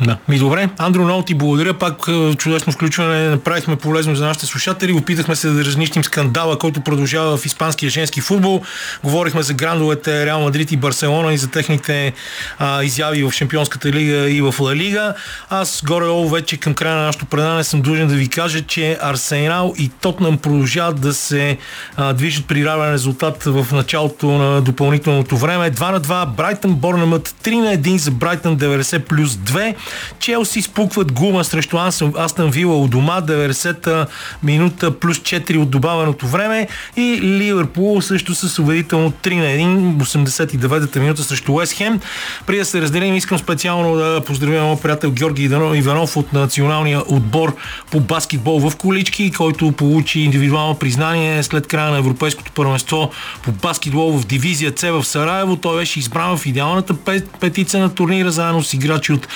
[0.00, 0.16] Да.
[0.28, 1.74] Ми добре, Андро, много ти благодаря.
[1.74, 3.28] Пак е, чудесно включване.
[3.28, 4.92] Направихме полезно за нашите слушатели.
[4.92, 8.62] Опитахме се да разнищим скандала, който продължава в испанския женски футбол.
[9.04, 12.12] Говорихме за грандовете Реал Мадрид и Барселона и за техните
[12.58, 15.14] а, изяви в Шампионската лига и в Ла Лига.
[15.50, 19.74] Аз горе-долу вече към края на нашото предаване съм длъжен да ви кажа, че Арсенал
[19.78, 21.58] и Тотнам продължават да се
[21.96, 25.70] а, движат при равен резултат в началото на допълнителното време.
[25.70, 29.74] 2 на 2, Брайтън Борнамът, 3 на 1 за Брайтън 90 плюс 2.
[30.20, 31.78] Челси спукват гума срещу
[32.16, 34.06] Астън Вила от дома, 90-та
[34.42, 41.00] минута плюс 4 от добавеното време и Ливърпул също с убедително 3 на 1, 89-та
[41.00, 42.00] минута срещу Уест Хем.
[42.46, 45.42] Преди да се разделим, искам специално да поздравя моят приятел Георги
[45.74, 47.56] Иванов от националния отбор
[47.90, 53.10] по баскетбол в колички, който получи индивидуално признание след края на Европейското първенство
[53.42, 55.56] по баскетбол в дивизия С в Сараево.
[55.56, 56.94] Той беше избран в идеалната
[57.40, 59.28] петица на турнира заедно с играчи от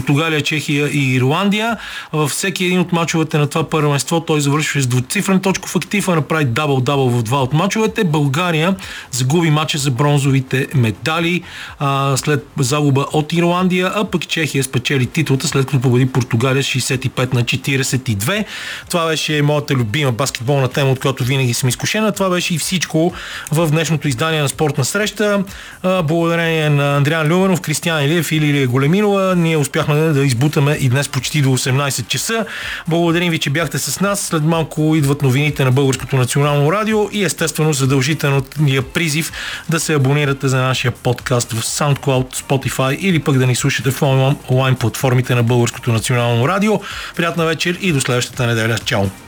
[0.00, 1.76] Португалия, Чехия и Ирландия.
[2.12, 6.14] Във всеки един от мачовете на това първенство той завършва с двуцифрен точков актив, а
[6.14, 8.04] направи дабл-дабл в два от мачовете.
[8.04, 8.76] България
[9.10, 11.42] загуби мача за бронзовите медали
[11.78, 17.34] а, след загуба от Ирландия, а пък Чехия спечели титлата след като победи Португалия 65
[17.34, 18.44] на 42.
[18.90, 22.12] Това беше моята любима баскетболна тема, от която винаги съм изкушена.
[22.12, 23.12] Това беше и всичко
[23.50, 25.44] в днешното издание на спортна среща.
[25.82, 29.56] Благодарение на Андриан Люменов, Кристиан Илиев и Лилия Големинова, ние
[29.90, 32.46] успяхме да избутаме и днес почти до 18 часа.
[32.88, 34.20] Благодарим ви, че бяхте с нас.
[34.20, 39.32] След малко идват новините на Българското национално радио и естествено задължителният призив
[39.68, 44.02] да се абонирате за нашия подкаст в SoundCloud, Spotify или пък да ни слушате в
[44.50, 46.80] онлайн платформите на Българското национално радио.
[47.16, 48.78] Приятна вечер и до следващата неделя.
[48.78, 49.20] Чао!